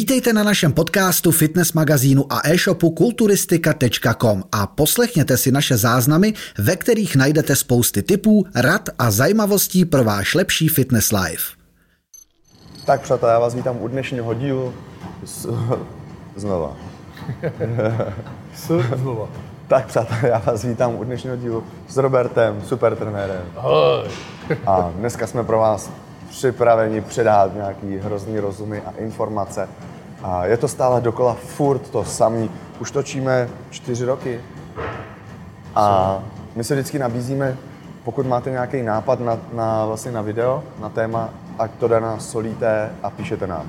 Vítejte 0.00 0.32
na 0.32 0.42
našem 0.42 0.72
podcastu, 0.72 1.32
fitness 1.32 1.72
magazínu 1.72 2.32
a 2.32 2.40
e-shopu 2.48 2.90
kulturistika.com 2.90 4.42
a 4.52 4.66
poslechněte 4.66 5.36
si 5.36 5.52
naše 5.52 5.76
záznamy, 5.76 6.34
ve 6.58 6.76
kterých 6.76 7.16
najdete 7.16 7.56
spousty 7.56 8.02
tipů, 8.02 8.46
rad 8.54 8.88
a 8.98 9.10
zajímavostí 9.10 9.84
pro 9.84 10.04
váš 10.04 10.34
lepší 10.34 10.68
fitness 10.68 11.12
life. 11.12 11.44
Tak 12.84 13.00
přátelé, 13.00 13.32
já 13.32 13.38
vás 13.38 13.54
vítám 13.54 13.82
u 13.82 13.88
dnešního 13.88 14.34
dílu 14.34 14.74
s, 15.24 15.48
znova. 16.36 16.76
S 18.54 18.82
znova. 18.96 19.28
Tak 19.68 19.86
přátelé, 19.86 20.28
já 20.28 20.38
vás 20.38 20.64
vítám 20.64 20.94
u 20.96 21.04
dnešního 21.04 21.36
dílu 21.36 21.64
s 21.88 21.96
Robertem, 21.96 22.62
super 22.66 22.96
trenérem. 22.96 23.42
Ahoj. 23.56 24.08
A 24.66 24.92
dneska 24.96 25.26
jsme 25.26 25.44
pro 25.44 25.58
vás 25.58 25.90
připraveni 26.30 27.00
předat 27.00 27.54
nějaký 27.54 27.96
hrozný 27.96 28.40
rozumy 28.40 28.82
a 28.86 28.92
informace. 28.98 29.68
A 30.22 30.46
je 30.46 30.56
to 30.56 30.68
stále 30.68 31.00
dokola 31.00 31.34
furt 31.34 31.90
to 31.90 32.04
samý. 32.04 32.50
Už 32.78 32.90
točíme 32.90 33.48
čtyři 33.70 34.04
roky. 34.04 34.40
A 35.74 36.18
my 36.56 36.64
se 36.64 36.74
vždycky 36.74 36.98
nabízíme, 36.98 37.56
pokud 38.04 38.26
máte 38.26 38.50
nějaký 38.50 38.82
nápad 38.82 39.20
na, 39.20 39.38
na, 39.52 39.86
vlastně 39.86 40.12
na 40.12 40.22
video, 40.22 40.62
na 40.80 40.88
téma, 40.88 41.28
ať 41.58 41.70
to 41.70 41.88
nás 41.88 42.30
solíte 42.30 42.90
a 43.02 43.10
píšete 43.10 43.46
nám. 43.46 43.66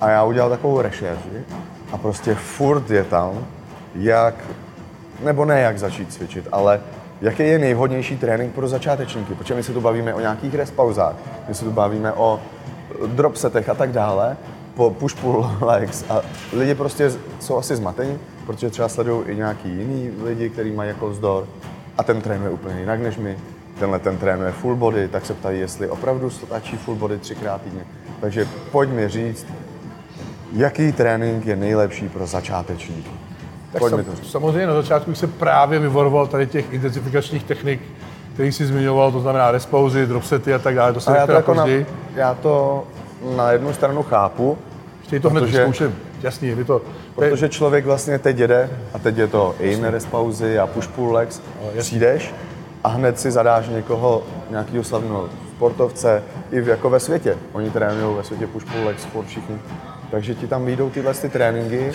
A 0.00 0.10
já 0.10 0.24
udělal 0.24 0.50
takovou 0.50 0.80
rešerži 0.80 1.44
a 1.92 1.98
prostě 1.98 2.34
furt 2.34 2.90
je 2.90 3.04
tam, 3.04 3.46
jak, 3.94 4.34
nebo 5.24 5.44
ne 5.44 5.60
jak 5.60 5.78
začít 5.78 6.12
cvičit, 6.12 6.48
ale 6.52 6.80
jaký 7.24 7.42
je 7.42 7.58
nejvhodnější 7.58 8.16
trénink 8.16 8.54
pro 8.54 8.68
začátečníky, 8.68 9.34
protože 9.34 9.54
my 9.54 9.62
se 9.62 9.72
tu 9.72 9.80
bavíme 9.80 10.14
o 10.14 10.20
nějakých 10.20 10.54
rest 10.54 10.74
pauzách, 10.74 11.14
my 11.48 11.54
se 11.54 11.64
tu 11.64 11.70
bavíme 11.70 12.12
o 12.12 12.40
drop 13.06 13.36
setech 13.36 13.68
a 13.68 13.74
tak 13.74 13.92
dále, 13.92 14.36
po 14.74 14.90
push 14.90 15.14
pull 15.14 15.50
legs 15.60 16.04
a 16.10 16.22
lidi 16.52 16.74
prostě 16.74 17.12
jsou 17.40 17.56
asi 17.56 17.76
zmatení, 17.76 18.18
protože 18.46 18.70
třeba 18.70 18.88
sledují 18.88 19.26
i 19.26 19.36
nějaký 19.36 19.68
jiný 19.68 20.10
lidi, 20.22 20.50
kteří 20.50 20.70
mají 20.70 20.88
jako 20.88 21.10
vzdor 21.10 21.46
a 21.98 22.02
ten 22.02 22.20
trénuje 22.20 22.50
úplně 22.50 22.80
jinak 22.80 23.00
než 23.00 23.16
my. 23.16 23.38
Tenhle 23.78 23.98
ten 23.98 24.18
trénuje 24.18 24.52
full 24.52 24.76
body, 24.76 25.08
tak 25.08 25.26
se 25.26 25.34
ptají, 25.34 25.60
jestli 25.60 25.88
opravdu 25.88 26.30
stačí 26.30 26.76
full 26.76 26.96
body 26.96 27.18
třikrát 27.18 27.62
týdně. 27.62 27.86
Takže 28.20 28.48
pojď 28.72 28.90
mi 28.90 29.08
říct, 29.08 29.46
jaký 30.52 30.92
trénink 30.92 31.46
je 31.46 31.56
nejlepší 31.56 32.08
pro 32.08 32.26
začátečníky. 32.26 33.10
Tak 33.74 33.90
sam, 33.90 34.04
samozřejmě 34.22 34.66
na 34.66 34.74
začátku 34.74 35.10
bych 35.10 35.18
se 35.18 35.26
právě 35.26 35.78
vyvaroval 35.78 36.26
tady 36.26 36.46
těch 36.46 36.72
intenzifikačních 36.72 37.44
technik, 37.44 37.80
který 38.34 38.52
jsi 38.52 38.66
zmiňoval, 38.66 39.12
to 39.12 39.20
znamená 39.20 39.50
respauzy, 39.50 40.06
dropsety 40.06 40.54
a 40.54 40.58
tak 40.58 40.74
dále, 40.74 40.92
to 40.92 41.00
se 41.00 41.10
A 41.10 41.16
já 41.16 41.26
to, 41.26 41.32
jako 41.32 41.54
na, 41.54 41.66
já 42.14 42.34
to 42.34 42.84
na 43.36 43.52
jednu 43.52 43.72
stranu 43.72 44.02
chápu, 44.02 44.58
Chtějí 45.04 45.20
to 45.20 45.30
hned 45.30 45.40
protože- 45.40 45.58
vyzkoušet, 45.58 45.92
jasný, 46.22 46.48
je 46.48 46.64
to, 46.64 46.82
protože 47.14 47.48
člověk 47.48 47.84
vlastně 47.84 48.18
teď 48.18 48.38
jede 48.38 48.70
a 48.94 48.98
teď 48.98 49.18
je 49.18 49.26
to 49.26 49.54
in 49.58 49.86
pauzy 50.10 50.58
a 50.58 50.66
push 50.66 50.88
pull 50.88 51.12
legs, 51.12 51.40
přijdeš 51.78 52.34
a 52.84 52.88
hned 52.88 53.20
si 53.20 53.30
zadáš 53.30 53.68
někoho, 53.68 54.22
nějakého 54.50 54.84
slavného 54.84 55.28
sportovce 55.56 56.22
i 56.52 56.60
v, 56.60 56.68
jako 56.68 56.90
ve 56.90 57.00
světě. 57.00 57.36
Oni 57.52 57.70
trénují 57.70 58.16
ve 58.16 58.24
světě 58.24 58.46
push 58.46 58.64
pull 58.72 58.86
legs 58.86 59.04
furt 59.04 59.26
všichni. 59.26 59.58
Takže 60.14 60.34
ti 60.34 60.46
tam 60.46 60.64
vyjdou 60.64 60.90
tyhle 60.90 61.14
ty 61.14 61.28
tréninky, 61.28 61.92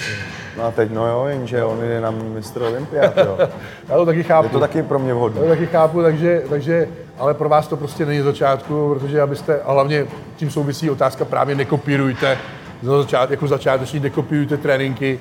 no 0.58 0.64
a 0.64 0.72
teď 0.72 0.92
no 0.92 1.08
jo, 1.08 1.26
jenže 1.26 1.64
on 1.64 1.84
je 1.84 2.02
na 2.02 2.12
mistr 2.12 2.62
Olympiát, 2.62 3.18
jo. 3.18 3.38
já 3.90 3.98
to 3.98 4.06
taky 4.06 4.24
chápu. 4.24 4.46
Je 4.46 4.50
to 4.50 4.60
taky 4.60 4.84
pro 4.84 5.00
mě 5.00 5.10
Já 5.10 5.16
vhodné. 5.16 5.42
to 5.42 5.48
taky 5.48 5.66
chápu, 5.66 6.02
takže, 6.02 6.44
takže, 6.50 6.88
ale 7.18 7.34
pro 7.34 7.50
vás 7.50 7.68
to 7.68 7.78
prostě 7.78 8.06
není 8.06 8.22
začátku, 8.22 8.96
protože 8.96 9.22
abyste, 9.22 9.62
a 9.62 9.72
hlavně 9.72 10.06
tím 10.36 10.52
souvisí 10.52 10.90
otázka, 10.90 11.26
právě 11.26 11.56
nekopírujte, 11.56 12.38
za 12.82 13.02
začát, 13.02 13.32
jako 13.32 13.48
začáteční 13.48 14.00
nekopírujte 14.00 14.58
tréninky, 14.58 15.20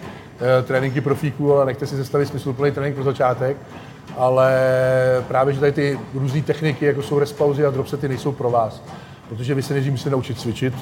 eh, 0.59 0.63
tréninky 0.63 1.01
profíků, 1.01 1.55
ale 1.55 1.67
nechte 1.67 1.87
si 1.87 1.97
sestavit 1.97 2.29
smysluplný 2.29 2.71
trénink 2.73 2.95
pro 2.95 3.05
začátek. 3.05 3.57
Ale 4.17 4.53
právě, 5.29 5.55
že 5.55 5.61
tady 5.61 5.73
ty 5.73 5.99
různé 6.15 6.43
techniky, 6.43 6.85
jako 6.87 7.03
jsou 7.03 7.19
respauzy 7.19 7.67
a 7.67 7.71
dropsety, 7.71 8.09
nejsou 8.09 8.33
pro 8.33 8.51
vás. 8.51 8.83
Protože 9.29 9.55
vy 9.55 9.63
se 9.63 9.73
nejdřív 9.73 9.93
musíte 9.93 10.11
naučit 10.11 10.41
cvičit, 10.41 10.75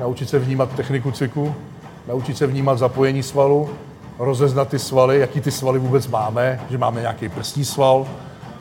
naučit 0.00 0.28
se 0.28 0.38
vnímat 0.38 0.70
techniku 0.76 1.10
cviku, 1.10 1.54
naučit 2.08 2.36
se 2.36 2.46
vnímat 2.46 2.78
zapojení 2.78 3.22
svalu, 3.22 3.70
rozeznat 4.18 4.68
ty 4.68 4.78
svaly, 4.78 5.18
jaký 5.20 5.40
ty 5.40 5.50
svaly 5.50 5.78
vůbec 5.78 6.08
máme, 6.08 6.60
že 6.70 6.78
máme 6.78 7.00
nějaký 7.00 7.28
prsní 7.28 7.64
sval, 7.64 8.06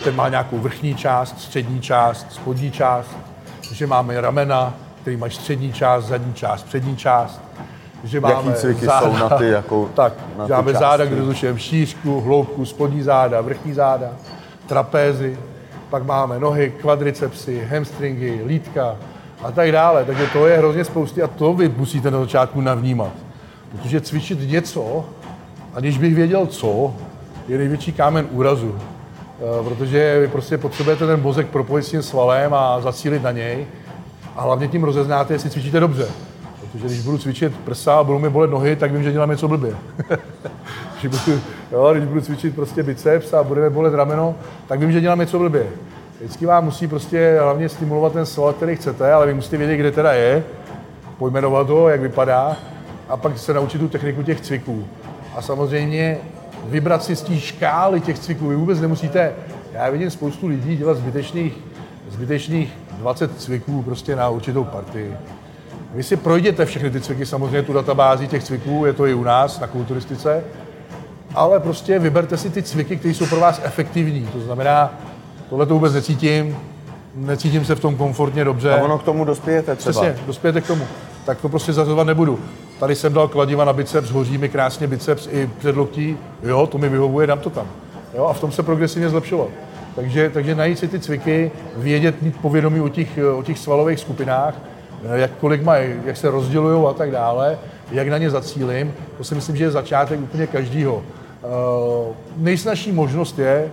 ten 0.03 0.15
má 0.15 0.29
nějakou 0.29 0.57
vrchní 0.57 0.95
část, 0.95 1.41
střední 1.41 1.81
část, 1.81 2.27
spodní 2.31 2.71
část, 2.71 3.17
že 3.71 3.87
máme 3.87 4.21
ramena, 4.21 4.73
který 5.01 5.17
mají 5.17 5.31
střední 5.31 5.73
část, 5.73 6.05
zadní 6.05 6.33
část, 6.33 6.63
přední 6.63 6.97
část, 6.97 7.41
že 8.03 8.19
máme 8.19 8.53
cviky 8.53 8.85
záda, 8.85 8.99
jsou 9.01 9.17
na 9.17 9.29
ty, 9.29 9.47
jako- 9.49 9.89
tak, 9.95 10.13
na 10.37 10.47
že 10.47 10.53
máme 10.53 10.71
části? 10.71 10.83
záda, 10.83 11.05
kde 11.05 11.15
rozlišujeme 11.19 11.59
šířku, 11.59 12.21
hloubku, 12.21 12.65
spodní 12.65 13.01
záda, 13.01 13.41
vrchní 13.41 13.73
záda, 13.73 14.09
trapézy, 14.67 15.37
pak 15.89 16.03
máme 16.03 16.39
nohy, 16.39 16.73
kvadricepsy, 16.81 17.67
hamstringy, 17.71 18.41
lítka 18.45 18.95
a 19.43 19.51
tak 19.51 19.71
dále. 19.71 20.05
Takže 20.05 20.27
to 20.33 20.47
je 20.47 20.57
hrozně 20.57 20.85
spousty 20.85 21.21
a 21.21 21.27
to 21.27 21.53
vy 21.53 21.69
musíte 21.69 22.11
na 22.11 22.19
začátku 22.19 22.61
navnímat. 22.61 23.11
Protože 23.71 24.01
cvičit 24.01 24.49
něco, 24.51 25.05
aniž 25.73 25.97
bych 25.97 26.15
věděl 26.15 26.45
co, 26.45 26.93
je 27.47 27.57
největší 27.57 27.91
kámen 27.91 28.27
úrazu. 28.31 28.75
Eh, 28.75 29.63
Protože 29.63 30.19
vy 30.19 30.27
prostě 30.27 30.57
potřebujete 30.57 31.07
ten 31.07 31.21
mozek 31.21 31.47
propojit 31.47 31.85
s 31.85 31.89
tím 31.91 32.01
svalem 32.01 32.53
a 32.53 32.81
zacílit 32.81 33.23
na 33.23 33.31
něj. 33.31 33.67
A 34.35 34.41
hlavně 34.41 34.67
tím 34.67 34.83
rozeznáte, 34.83 35.33
jestli 35.33 35.49
cvičíte 35.49 35.79
dobře. 35.79 36.07
Protože 36.61 36.85
když 36.85 37.01
budu 37.01 37.17
cvičit 37.17 37.55
prsa 37.65 37.99
a 37.99 38.03
budou 38.03 38.19
mi 38.19 38.29
bolet 38.29 38.51
nohy, 38.51 38.75
tak 38.75 38.91
vím, 38.91 39.03
že 39.03 39.11
dělám 39.11 39.29
něco 39.29 39.47
blbě. 39.47 39.75
když, 41.01 41.11
budu, 41.25 41.39
jo, 41.71 41.93
když 41.93 42.05
budu 42.05 42.21
cvičit 42.21 42.55
prostě 42.55 42.83
biceps 42.83 43.33
a 43.33 43.43
budeme 43.43 43.69
bolet 43.69 43.93
rameno, 43.93 44.35
tak 44.67 44.79
vím, 44.79 44.91
že 44.91 45.01
dělám 45.01 45.19
něco 45.19 45.39
blbě. 45.39 45.65
Vždycky 46.19 46.45
vám 46.45 46.65
musí 46.65 46.87
prostě 46.87 47.37
hlavně 47.41 47.69
stimulovat 47.69 48.13
ten 48.13 48.25
sval, 48.25 48.53
který 48.53 48.75
chcete, 48.75 49.13
ale 49.13 49.27
vy 49.27 49.33
musíte 49.33 49.57
vědět, 49.57 49.77
kde 49.77 49.91
teda 49.91 50.13
je, 50.13 50.43
pojmenovat 51.17 51.69
ho, 51.69 51.89
jak 51.89 52.01
vypadá, 52.01 52.57
a 53.09 53.17
pak 53.17 53.37
se 53.37 53.53
naučit 53.53 53.77
tu 53.77 53.87
techniku 53.87 54.23
těch 54.23 54.41
cviků. 54.41 54.87
A 55.35 55.41
samozřejmě 55.41 56.17
vybrat 56.65 57.03
si 57.03 57.15
z 57.15 57.21
té 57.21 57.39
škály 57.39 58.01
těch 58.01 58.19
cviků. 58.19 58.47
Vy 58.47 58.55
vůbec 58.55 58.79
nemusíte, 58.79 59.33
já 59.73 59.89
vidím 59.89 60.09
spoustu 60.09 60.47
lidí 60.47 60.77
dělat 60.77 60.97
zbytečných, 60.97 61.57
zbytečných 62.09 62.73
20 62.91 63.41
cviků 63.41 63.83
prostě 63.83 64.15
na 64.15 64.29
určitou 64.29 64.63
partii. 64.63 65.13
Vy 65.93 66.03
si 66.03 66.17
projděte 66.17 66.65
všechny 66.65 66.89
ty 66.89 67.01
cviky, 67.01 67.25
samozřejmě 67.25 67.63
tu 67.63 67.73
databázi 67.73 68.27
těch 68.27 68.43
cviků, 68.43 68.85
je 68.85 68.93
to 68.93 69.05
i 69.05 69.13
u 69.13 69.23
nás 69.23 69.59
na 69.59 69.67
kulturistice, 69.67 70.43
ale 71.35 71.59
prostě 71.59 71.99
vyberte 71.99 72.37
si 72.37 72.49
ty 72.49 72.63
cviky, 72.63 72.97
které 72.97 73.13
jsou 73.13 73.25
pro 73.25 73.39
vás 73.39 73.61
efektivní. 73.63 74.27
To 74.33 74.39
znamená, 74.39 74.93
tohle 75.49 75.65
to 75.65 75.73
vůbec 75.73 75.93
necítím, 75.93 76.57
necítím 77.15 77.65
se 77.65 77.75
v 77.75 77.79
tom 77.79 77.95
komfortně 77.95 78.43
dobře. 78.43 78.71
A 78.71 78.83
ono 78.83 78.97
k 78.97 79.03
tomu 79.03 79.25
dospějete 79.25 79.75
třeba. 79.75 79.91
Přesně, 79.91 80.15
dospějete 80.27 80.61
k 80.61 80.67
tomu. 80.67 80.83
Tak 81.25 81.41
to 81.41 81.49
prostě 81.49 81.73
zazovat 81.73 82.07
nebudu. 82.07 82.39
Tady 82.79 82.95
jsem 82.95 83.13
dal 83.13 83.27
kladiva 83.27 83.65
na 83.65 83.73
biceps, 83.73 84.09
hoří 84.09 84.37
mi 84.37 84.49
krásně 84.49 84.87
biceps 84.87 85.27
i 85.31 85.49
předloktí. 85.59 86.17
Jo, 86.43 86.67
to 86.67 86.77
mi 86.77 86.89
vyhovuje, 86.89 87.27
dám 87.27 87.39
to 87.39 87.49
tam. 87.49 87.67
Jo, 88.13 88.25
a 88.25 88.33
v 88.33 88.39
tom 88.39 88.51
se 88.51 88.63
progresivně 88.63 89.09
zlepšovat. 89.09 89.47
Takže, 89.95 90.29
takže 90.29 90.55
najít 90.55 90.79
si 90.79 90.87
ty 90.87 90.99
cviky, 90.99 91.51
vědět, 91.77 92.21
mít 92.21 92.37
povědomí 92.41 92.81
o 92.81 92.89
těch, 92.89 93.19
o 93.37 93.43
těch 93.43 93.59
svalových 93.59 93.99
skupinách, 93.99 94.53
jak 95.13 95.31
kolik 95.31 95.63
mají, 95.63 95.93
jak 96.05 96.17
se 96.17 96.31
rozdělují 96.31 96.87
a 96.89 96.93
tak 96.93 97.11
dále, 97.11 97.57
jak 97.91 98.07
na 98.07 98.17
ně 98.17 98.29
zacílím, 98.29 98.93
to 99.17 99.23
si 99.23 99.35
myslím, 99.35 99.55
že 99.55 99.63
je 99.63 99.71
začátek 99.71 100.19
úplně 100.19 100.47
každýho. 100.47 100.95
Uh, 100.95 102.15
nejsnažší 102.37 102.91
možnost 102.91 103.39
je 103.39 103.71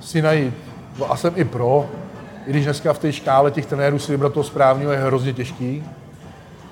si 0.00 0.22
najít, 0.22 0.54
no 0.98 1.12
a 1.12 1.16
jsem 1.16 1.32
i 1.36 1.44
pro, 1.44 1.86
i 2.46 2.50
když 2.50 2.64
dneska 2.64 2.92
v 2.92 2.98
té 2.98 3.12
škále 3.12 3.50
těch 3.50 3.66
trenérů 3.66 3.98
si 3.98 4.12
vybrat 4.12 4.32
toho 4.32 4.44
správného 4.44 4.92
je 4.92 4.98
hrozně 4.98 5.32
těžký, 5.32 5.84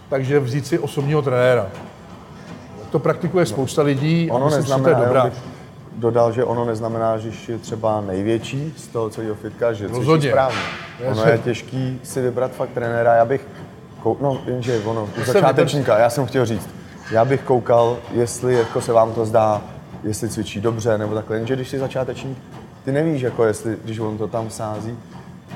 takže 0.08 0.40
vzít 0.40 0.66
si 0.66 0.78
osobního 0.78 1.22
trenéra. 1.22 1.66
To 2.90 2.98
praktikuje 2.98 3.46
spousta 3.46 3.82
lidí 3.82 4.30
Ono 4.30 4.46
a 4.46 4.48
myslím, 4.48 4.62
že 4.62 4.82
to 4.82 4.88
je 4.88 4.94
neznamená, 4.94 5.22
dobrá. 5.22 5.30
dodal, 5.96 6.32
že 6.32 6.44
ono 6.44 6.64
neznamená, 6.64 7.18
že 7.18 7.30
je 7.48 7.58
třeba 7.58 8.00
největší 8.00 8.74
z 8.76 8.86
toho 8.86 9.10
celého 9.10 9.34
fitka, 9.34 9.72
že 9.72 9.88
Rozhodně. 9.88 10.28
správně. 10.28 10.58
Ono 11.06 11.24
je 11.24 11.38
těžký 11.38 12.00
si 12.02 12.20
vybrat 12.20 12.52
fakt 12.52 12.70
trenéra. 12.74 13.14
Já 13.14 13.24
bych, 13.24 13.46
kou... 14.02 14.16
no 14.20 14.40
jenže 14.46 14.80
ono, 14.84 15.08
u 15.20 15.24
začátečníka, 15.24 15.98
já 15.98 16.10
jsem 16.10 16.26
chtěl 16.26 16.46
říct, 16.46 16.68
já 17.10 17.24
bych 17.24 17.42
koukal, 17.42 17.96
jestli 18.12 18.54
jako 18.54 18.80
se 18.80 18.92
vám 18.92 19.12
to 19.12 19.26
zdá, 19.26 19.62
jestli 20.04 20.28
cvičí 20.28 20.60
dobře 20.60 20.98
nebo 20.98 21.14
takhle, 21.14 21.36
jenže 21.36 21.56
když 21.56 21.68
jsi 21.68 21.78
začátečník, 21.78 22.38
ty 22.86 22.92
nevíš, 22.92 23.22
jako 23.22 23.44
jestli, 23.44 23.76
když 23.84 23.98
on 23.98 24.18
to 24.18 24.28
tam 24.28 24.50
sází, 24.50 24.98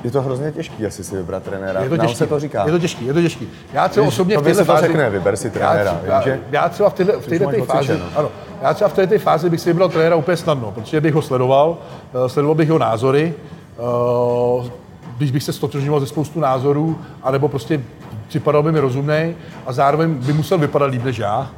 je 0.03 0.11
to 0.11 0.21
hrozně 0.21 0.51
těžký 0.51 0.85
asi 0.85 1.03
si 1.03 1.15
vybrat 1.15 1.43
trenéra. 1.43 1.81
Je 1.81 1.89
to 1.89 1.97
Nám 1.97 2.07
těžký. 2.07 2.17
se 2.17 2.27
to 2.27 2.39
říká. 2.39 2.65
Je 2.65 2.71
to 2.71 2.79
těžký, 2.79 3.05
je 3.05 3.13
to 3.13 3.21
těžký. 3.21 3.49
Já 3.73 3.87
třeba 3.89 4.07
osobně 4.07 4.37
v 4.37 4.41
této 4.41 4.65
fázi... 4.65 4.87
řekne, 4.87 5.09
vyber 5.09 5.37
si 5.37 5.49
trenéra, 5.49 5.99
já, 6.03 6.27
já, 6.27 6.37
já 6.51 6.69
třeba 6.69 6.89
v 6.89 6.93
této, 6.93 7.13
fázi, 7.13 7.45
odcvičeno. 7.61 8.05
ano, 8.15 8.29
já 8.61 8.73
třeba 8.73 8.89
v 8.89 8.93
této 8.93 9.19
fázi 9.19 9.49
bych 9.49 9.59
si 9.59 9.69
vybral 9.69 9.89
trenéra 9.89 10.15
úplně 10.15 10.37
snadno, 10.37 10.71
protože 10.71 11.01
bych 11.01 11.13
ho 11.13 11.21
sledoval, 11.21 11.77
eh, 12.25 12.29
sledoval 12.29 12.55
bych 12.55 12.67
jeho 12.67 12.79
názory, 12.79 13.33
eh, 13.79 14.69
když 15.17 15.31
bych 15.31 15.43
se 15.43 15.53
stotožňoval 15.53 15.99
ze 15.99 16.07
spoustu 16.07 16.39
názorů, 16.39 16.99
anebo 17.23 17.47
prostě 17.47 17.81
připadal 18.27 18.63
by 18.63 18.71
mi 18.71 18.79
rozumný 18.79 19.35
a 19.65 19.73
zároveň 19.73 20.13
by 20.13 20.33
musel 20.33 20.57
vypadat 20.57 20.85
líp 20.85 21.03
než 21.03 21.17
já. 21.17 21.51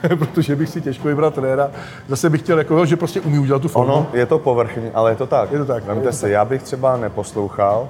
protože 0.18 0.56
bych 0.56 0.68
si 0.68 0.80
těžko 0.80 1.08
vybral 1.08 1.30
trenéra. 1.30 1.70
Zase 2.08 2.30
bych 2.30 2.40
chtěl, 2.40 2.58
jako, 2.58 2.86
že 2.86 2.96
prostě 2.96 3.20
umí 3.20 3.38
udělat 3.38 3.62
tu 3.62 3.68
formu. 3.68 3.92
Ono 3.92 4.06
je 4.12 4.26
to 4.26 4.38
povrchní, 4.38 4.90
ale 4.94 5.10
je 5.10 5.16
to 5.16 5.26
tak. 5.26 5.52
Je 5.52 5.58
to 5.58 5.64
tak, 5.64 5.84
Vemte 5.84 6.12
si, 6.12 6.30
já 6.30 6.44
bych 6.44 6.62
třeba 6.62 6.96
neposlouchal 6.96 7.88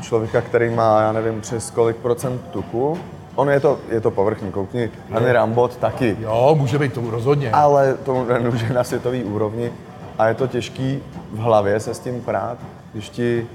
člověka, 0.00 0.40
který 0.40 0.70
má, 0.70 1.00
já 1.00 1.12
nevím, 1.12 1.40
přes 1.40 1.70
kolik 1.70 1.96
procent 1.96 2.40
tuku. 2.50 2.98
Ono 3.34 3.50
je 3.50 3.60
to, 3.60 3.78
je 3.90 4.00
to 4.00 4.10
povrchní, 4.10 4.52
koukni, 4.52 4.90
Henry 5.10 5.32
Rambot 5.32 5.76
taky. 5.76 6.16
Jo, 6.20 6.54
může 6.58 6.78
být 6.78 6.92
to 6.92 7.10
rozhodně. 7.10 7.50
Ale 7.50 7.94
to 8.04 8.24
nemůže 8.24 8.72
na 8.72 8.84
světové 8.84 9.18
úrovni 9.18 9.72
a 10.18 10.28
je 10.28 10.34
to 10.34 10.46
těžký 10.46 11.02
v 11.32 11.38
hlavě 11.38 11.80
se 11.80 11.94
s 11.94 11.98
tím 11.98 12.20
prát, 12.20 12.58
když 12.92 13.08
ti, 13.08 13.46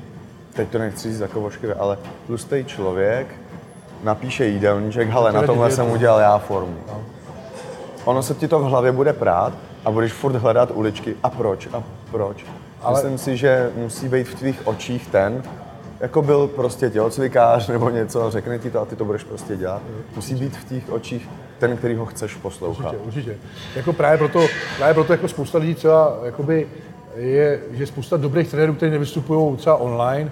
teď 0.53 0.69
to 0.69 0.77
nechci 0.77 1.09
říct 1.09 1.19
jako 1.19 1.41
ošklivé, 1.41 1.73
ale 1.73 1.97
tlustý 2.27 2.63
člověk 2.65 3.27
napíše 4.03 4.45
jídelníček, 4.45 5.09
hele, 5.09 5.31
na 5.31 5.41
to 5.41 5.47
tomhle 5.47 5.71
jsem 5.71 5.91
udělal 5.91 6.19
já 6.19 6.37
formu. 6.37 6.77
Ono 8.05 8.23
se 8.23 8.33
ti 8.33 8.47
to 8.47 8.59
v 8.59 8.63
hlavě 8.63 8.91
bude 8.91 9.13
prát 9.13 9.53
a 9.85 9.91
budeš 9.91 10.13
furt 10.13 10.35
hledat 10.35 10.71
uličky 10.73 11.15
a 11.23 11.29
proč 11.29 11.67
a 11.73 11.83
proč. 12.11 12.45
Ale- 12.81 12.93
Myslím 13.03 13.17
si, 13.17 13.37
že 13.37 13.71
musí 13.75 14.09
být 14.09 14.23
v 14.27 14.35
tvých 14.35 14.61
očích 14.67 15.07
ten, 15.07 15.43
jako 15.99 16.21
byl 16.21 16.47
prostě 16.47 16.89
tělocvikář 16.89 17.67
nebo 17.67 17.89
něco, 17.89 18.31
řekne 18.31 18.59
ti 18.59 18.69
to 18.71 18.81
a 18.81 18.85
ty 18.85 18.95
to 18.95 19.05
budeš 19.05 19.23
prostě 19.23 19.55
dělat. 19.57 19.81
Musí 20.15 20.35
být 20.35 20.57
v 20.57 20.69
těch 20.69 20.89
očích 20.91 21.29
ten, 21.59 21.77
který 21.77 21.95
ho 21.95 22.05
chceš 22.05 22.35
poslouchat. 22.35 22.85
Určitě, 22.93 23.03
určitě. 23.07 23.35
Jako 23.75 23.93
právě 23.93 24.17
proto, 24.17 24.45
právě 24.77 24.93
proto 24.93 25.13
jako 25.13 25.27
spousta 25.27 25.57
lidí 25.57 25.75
třeba 25.75 26.17
jakoby 26.23 26.67
je, 27.15 27.59
že 27.71 27.85
spousta 27.87 28.17
dobrých 28.17 28.49
trenérů, 28.49 28.73
kteří 28.73 28.91
nevystupují 28.91 29.57
třeba 29.57 29.75
online, 29.75 30.31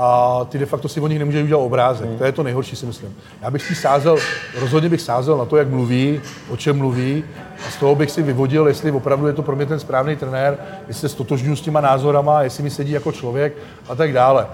a 0.00 0.40
ty 0.48 0.58
de 0.58 0.66
facto 0.66 0.88
si 0.88 1.00
o 1.00 1.06
nich 1.06 1.18
nemůžeš 1.18 1.44
udělat 1.44 1.60
obrázek. 1.60 2.08
To 2.18 2.24
je 2.24 2.32
to 2.32 2.42
nejhorší, 2.42 2.76
si 2.76 2.86
myslím. 2.86 3.16
Já 3.42 3.50
bych 3.50 3.62
si 3.62 3.74
sázel, 3.74 4.16
rozhodně 4.60 4.88
bych 4.88 5.00
sázel 5.00 5.38
na 5.38 5.44
to, 5.44 5.56
jak 5.56 5.68
mluví, 5.68 6.20
o 6.50 6.56
čem 6.56 6.78
mluví, 6.78 7.24
a 7.66 7.70
z 7.70 7.76
toho 7.76 7.94
bych 7.94 8.10
si 8.10 8.22
vyvodil, 8.22 8.68
jestli 8.68 8.90
opravdu 8.90 9.26
je 9.26 9.32
to 9.32 9.42
pro 9.42 9.56
mě 9.56 9.66
ten 9.66 9.80
správný 9.80 10.16
trenér, 10.16 10.58
jestli 10.88 11.00
se 11.00 11.08
stotožňuji 11.08 11.56
s 11.56 11.60
těma 11.60 11.80
názorama, 11.80 12.42
jestli 12.42 12.62
mi 12.62 12.70
sedí 12.70 12.92
jako 12.92 13.12
člověk 13.12 13.56
a 13.88 13.94
tak 13.94 14.12
dále. 14.12 14.46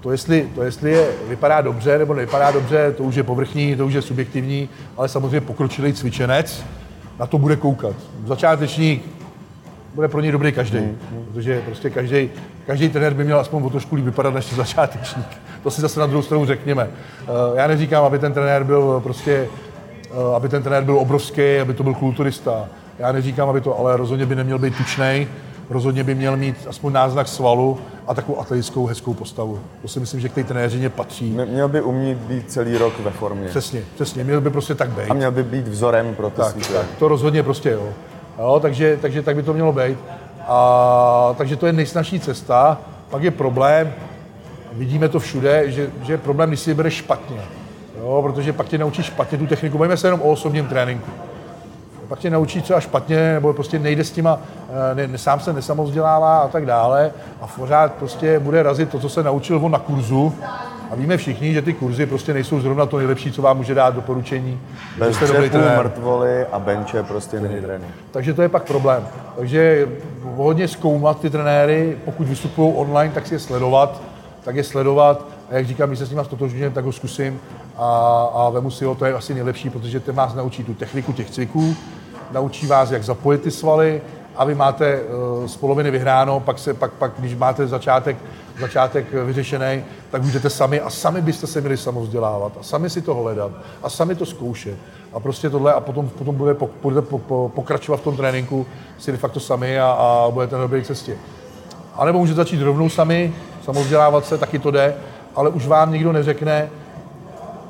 To 0.00 0.10
jestli, 0.10 0.48
to, 0.54 0.62
jestli 0.62 0.90
je, 0.90 1.08
vypadá 1.28 1.60
dobře 1.60 1.98
nebo 1.98 2.14
nevypadá 2.14 2.50
dobře, 2.50 2.94
to 2.96 3.02
už 3.02 3.14
je 3.14 3.22
povrchní, 3.22 3.76
to 3.76 3.86
už 3.86 3.92
je 3.92 4.02
subjektivní, 4.02 4.68
ale 4.96 5.08
samozřejmě 5.08 5.40
pokročilý 5.40 5.92
cvičenec 5.92 6.64
na 7.18 7.26
to 7.26 7.38
bude 7.38 7.56
koukat. 7.56 7.96
Začátečník 8.26 9.17
bude 9.94 10.08
pro 10.08 10.20
něj 10.20 10.32
dobrý 10.32 10.52
každý, 10.52 10.78
protože 11.32 11.60
prostě 11.66 11.90
každý, 11.90 12.30
každý 12.66 12.88
trenér 12.88 13.14
by 13.14 13.24
měl 13.24 13.40
aspoň 13.40 13.62
o 13.64 13.70
trošku 13.70 13.96
líp 13.96 14.04
vypadat 14.04 14.34
než 14.34 14.54
začátečník. 14.54 15.26
To 15.62 15.70
si 15.70 15.80
zase 15.80 16.00
na 16.00 16.06
druhou 16.06 16.22
stranu 16.22 16.46
řekněme. 16.46 16.88
Eh, 17.22 17.26
Já 17.54 17.66
neříkám, 17.66 18.04
aby 18.04 18.18
ten 18.18 18.32
trenér 18.32 18.64
byl 18.64 19.00
prostě, 19.04 19.48
eh, 20.10 20.34
aby 20.36 20.48
ten 20.48 20.62
trenér 20.62 20.84
byl 20.84 20.98
obrovský, 20.98 21.58
aby 21.58 21.74
to 21.74 21.82
byl 21.82 21.94
kulturista. 21.94 22.64
Já 22.98 23.12
neříkám, 23.12 23.48
aby 23.48 23.60
to, 23.60 23.78
ale 23.78 23.96
rozhodně 23.96 24.26
by 24.26 24.34
neměl 24.34 24.58
být 24.58 24.76
tučný, 24.76 25.28
rozhodně 25.70 26.04
by 26.04 26.14
měl 26.14 26.36
mít 26.36 26.56
aspoň 26.68 26.92
náznak 26.92 27.28
svalu 27.28 27.78
a 28.06 28.14
takovou 28.14 28.40
atletickou 28.40 28.86
hezkou 28.86 29.14
postavu. 29.14 29.60
To 29.82 29.88
si 29.88 30.00
myslím, 30.00 30.20
že 30.20 30.28
k 30.28 30.32
té 30.34 30.44
trenéřině 30.44 30.88
patří. 30.88 31.30
Mě- 31.30 31.44
Měl 31.46 31.68
by 31.68 31.82
umět 31.82 32.18
být 32.18 32.50
celý 32.50 32.76
rok 32.78 33.00
ve 33.00 33.10
formě. 33.10 33.48
Přesně, 33.48 33.80
přesně, 33.94 34.24
měl 34.24 34.40
by 34.40 34.50
prostě 34.50 34.74
tak 34.74 34.88
být. 34.90 35.10
A 35.10 35.14
měl 35.14 35.30
by 35.30 35.42
být 35.42 35.68
vzorem 35.68 36.14
pro 36.14 36.30
ty 36.30 36.36
Tak, 36.36 36.54
tak, 36.56 36.86
to 36.98 37.08
rozhodně 37.08 37.42
prostě 37.42 37.70
jo. 37.70 37.88
Jo 38.38 38.58
takže, 38.62 38.98
takže 39.02 39.22
tak 39.22 39.36
by 39.36 39.42
to 39.42 39.52
mělo 39.52 39.72
být. 39.72 39.98
A, 40.48 41.34
takže 41.38 41.56
to 41.56 41.66
je 41.66 41.72
nejsnažší 41.72 42.20
cesta. 42.20 42.78
Pak 43.10 43.22
je 43.22 43.30
problém, 43.30 43.92
vidíme 44.72 45.08
to 45.08 45.18
všude, 45.18 45.70
že, 45.70 45.90
že 46.02 46.12
je 46.12 46.18
problém, 46.18 46.50
když 46.50 46.60
si 46.60 46.74
bereš 46.74 46.94
špatně. 46.94 47.40
Jo, 47.98 48.22
protože 48.22 48.52
pak 48.52 48.68
tě 48.68 48.78
naučí 48.78 49.02
špatně 49.02 49.38
tu 49.38 49.46
techniku. 49.46 49.78
Bavíme 49.78 49.96
se 49.96 50.06
jenom 50.06 50.20
o 50.20 50.30
osobním 50.30 50.66
tréninku. 50.66 51.10
Pak 52.08 52.18
tě 52.18 52.30
naučí 52.30 52.62
třeba 52.62 52.80
špatně, 52.80 53.32
nebo 53.32 53.52
prostě 53.52 53.78
nejde 53.78 54.04
s 54.04 54.10
těma, 54.10 54.38
eh, 54.92 54.94
ne, 54.94 55.06
ne, 55.06 55.18
sám 55.18 55.40
se 55.40 55.52
nesamozdělává 55.52 56.38
a 56.38 56.48
tak 56.48 56.66
dále 56.66 57.12
a 57.40 57.46
pořád 57.46 57.92
prostě 57.92 58.38
bude 58.38 58.62
razit 58.62 58.88
to, 58.88 58.98
co 58.98 59.08
se 59.08 59.22
naučil 59.22 59.60
on 59.62 59.72
na 59.72 59.78
kurzu. 59.78 60.34
A 60.90 60.94
víme 60.94 61.16
všichni, 61.16 61.54
že 61.54 61.62
ty 61.62 61.72
kurzy 61.72 62.06
prostě 62.06 62.34
nejsou 62.34 62.60
zrovna 62.60 62.86
to 62.86 62.98
nejlepší, 62.98 63.32
co 63.32 63.42
vám 63.42 63.56
může 63.56 63.74
dát 63.74 63.94
doporučení. 63.94 64.60
Bez 64.98 65.16
jste 65.16 65.26
dobrý 65.26 65.50
trenér. 65.50 65.78
mrtvoly 65.78 66.46
a 66.46 66.58
benče 66.58 67.02
prostě 67.02 67.40
není 67.40 67.60
trénink. 67.60 67.92
Takže 68.10 68.34
to 68.34 68.42
je 68.42 68.48
pak 68.48 68.64
problém. 68.64 69.06
Takže 69.36 69.88
hodně 70.24 70.68
zkoumat 70.68 71.20
ty 71.20 71.30
trenéry, 71.30 71.98
pokud 72.04 72.26
vystupují 72.26 72.72
online, 72.76 73.14
tak 73.14 73.26
si 73.26 73.34
je 73.34 73.38
sledovat, 73.38 74.02
tak 74.44 74.56
je 74.56 74.64
sledovat. 74.64 75.26
A 75.50 75.54
jak 75.54 75.66
říkám, 75.66 75.88
když 75.88 75.98
se 75.98 76.06
s 76.06 76.10
nimi 76.10 76.24
stotožňujem, 76.24 76.72
tak 76.72 76.84
ho 76.84 76.92
zkusím 76.92 77.40
a, 77.76 78.22
a 78.34 78.50
vemu 78.50 78.70
si 78.70 78.84
ho, 78.84 78.94
to 78.94 79.04
je 79.04 79.14
asi 79.14 79.34
nejlepší, 79.34 79.70
protože 79.70 80.00
ten 80.00 80.14
vás 80.14 80.34
naučí 80.34 80.64
tu 80.64 80.74
techniku 80.74 81.12
těch 81.12 81.30
cviků, 81.30 81.76
naučí 82.32 82.66
vás, 82.66 82.90
jak 82.90 83.04
zapojit 83.04 83.42
ty 83.42 83.50
svaly 83.50 84.00
a 84.38 84.44
vy 84.44 84.54
máte 84.54 85.00
uh, 85.00 85.46
z 85.46 85.56
poloviny 85.56 85.90
vyhráno, 85.90 86.40
pak, 86.40 86.58
se, 86.58 86.74
pak, 86.74 86.92
pak 86.92 87.12
když 87.18 87.34
máte 87.34 87.66
začátek, 87.66 88.16
začátek 88.60 89.12
vyřešený, 89.12 89.84
tak 90.10 90.22
můžete 90.22 90.50
sami 90.50 90.80
a 90.80 90.90
sami 90.90 91.22
byste 91.22 91.46
se 91.46 91.60
měli 91.60 91.76
samozdělávat 91.76 92.52
a 92.60 92.62
sami 92.62 92.90
si 92.90 93.02
to 93.02 93.14
hledat 93.14 93.50
a 93.82 93.90
sami 93.90 94.14
to 94.14 94.26
zkoušet. 94.26 94.76
A 95.12 95.20
prostě 95.20 95.50
tohle 95.50 95.72
a 95.72 95.80
potom, 95.80 96.08
potom 96.08 96.34
bude, 96.34 96.56
budete 96.82 97.02
po, 97.02 97.18
po, 97.18 97.52
pokračovat 97.54 97.96
v 97.96 98.04
tom 98.04 98.16
tréninku 98.16 98.66
si 98.98 99.12
de 99.12 99.18
facto 99.18 99.40
sami 99.40 99.80
a, 99.80 99.90
a 99.90 100.30
budete 100.30 100.54
na 100.54 100.60
dobré 100.60 100.82
cestě. 100.82 101.16
A 101.94 102.04
nebo 102.04 102.18
můžete 102.18 102.36
začít 102.36 102.62
rovnou 102.62 102.88
sami, 102.88 103.34
samozdělávat 103.64 104.26
se, 104.26 104.38
taky 104.38 104.58
to 104.58 104.70
jde, 104.70 104.94
ale 105.34 105.50
už 105.50 105.66
vám 105.66 105.92
nikdo 105.92 106.12
neřekne, 106.12 106.70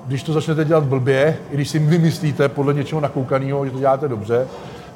když 0.06 0.22
to 0.22 0.32
začnete 0.32 0.64
dělat 0.64 0.84
blbě, 0.84 1.38
i 1.50 1.54
když 1.54 1.68
si 1.68 1.78
vy 1.78 1.98
myslíte 1.98 2.48
podle 2.48 2.74
něčeho 2.74 3.00
nakoukaného, 3.00 3.64
že 3.66 3.70
to 3.70 3.78
děláte 3.78 4.08
dobře, 4.08 4.48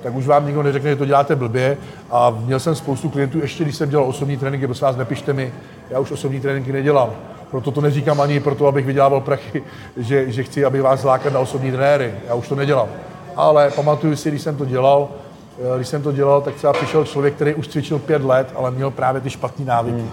tak 0.02 0.14
už 0.14 0.26
vám 0.26 0.46
nikdo 0.46 0.62
neřekne, 0.62 0.90
že 0.90 0.96
to 0.96 1.04
děláte 1.04 1.36
blbě. 1.36 1.76
A 2.10 2.30
měl 2.30 2.60
jsem 2.60 2.74
spoustu 2.74 3.10
klientů, 3.10 3.38
ještě 3.38 3.64
když 3.64 3.76
jsem 3.76 3.90
dělal 3.90 4.06
osobní 4.06 4.36
tréninky, 4.36 4.66
prosím 4.66 4.84
vás, 4.84 4.96
nepište 4.96 5.32
mi, 5.32 5.52
já 5.90 5.98
už 5.98 6.10
osobní 6.10 6.40
tréninky 6.40 6.72
nedělám. 6.72 7.10
Proto 7.50 7.70
to 7.70 7.80
neříkám 7.80 8.20
ani 8.20 8.40
proto, 8.40 8.66
abych 8.66 8.86
vydělával 8.86 9.20
prachy, 9.20 9.62
že, 9.96 10.32
že 10.32 10.42
chci, 10.42 10.64
aby 10.64 10.80
vás 10.80 11.00
zlákat 11.00 11.32
na 11.32 11.40
osobní 11.40 11.70
trenéry. 11.70 12.14
Já 12.28 12.34
už 12.34 12.48
to 12.48 12.54
nedělám. 12.54 12.88
Ale 13.36 13.70
pamatuju 13.70 14.16
si, 14.16 14.28
když 14.28 14.42
jsem 14.42 14.56
to 14.56 14.64
dělal, 14.64 15.08
eh, 15.58 15.76
když 15.76 15.88
jsem 15.88 16.02
to 16.02 16.12
dělal, 16.12 16.40
tak 16.40 16.54
třeba 16.54 16.72
přišel 16.72 17.04
člověk, 17.04 17.34
který 17.34 17.54
už 17.54 17.68
cvičil 17.68 17.98
pět 17.98 18.24
let, 18.24 18.52
ale 18.56 18.70
měl 18.70 18.90
právě 18.90 19.20
ty 19.20 19.30
špatné 19.30 19.64
návyky. 19.64 20.04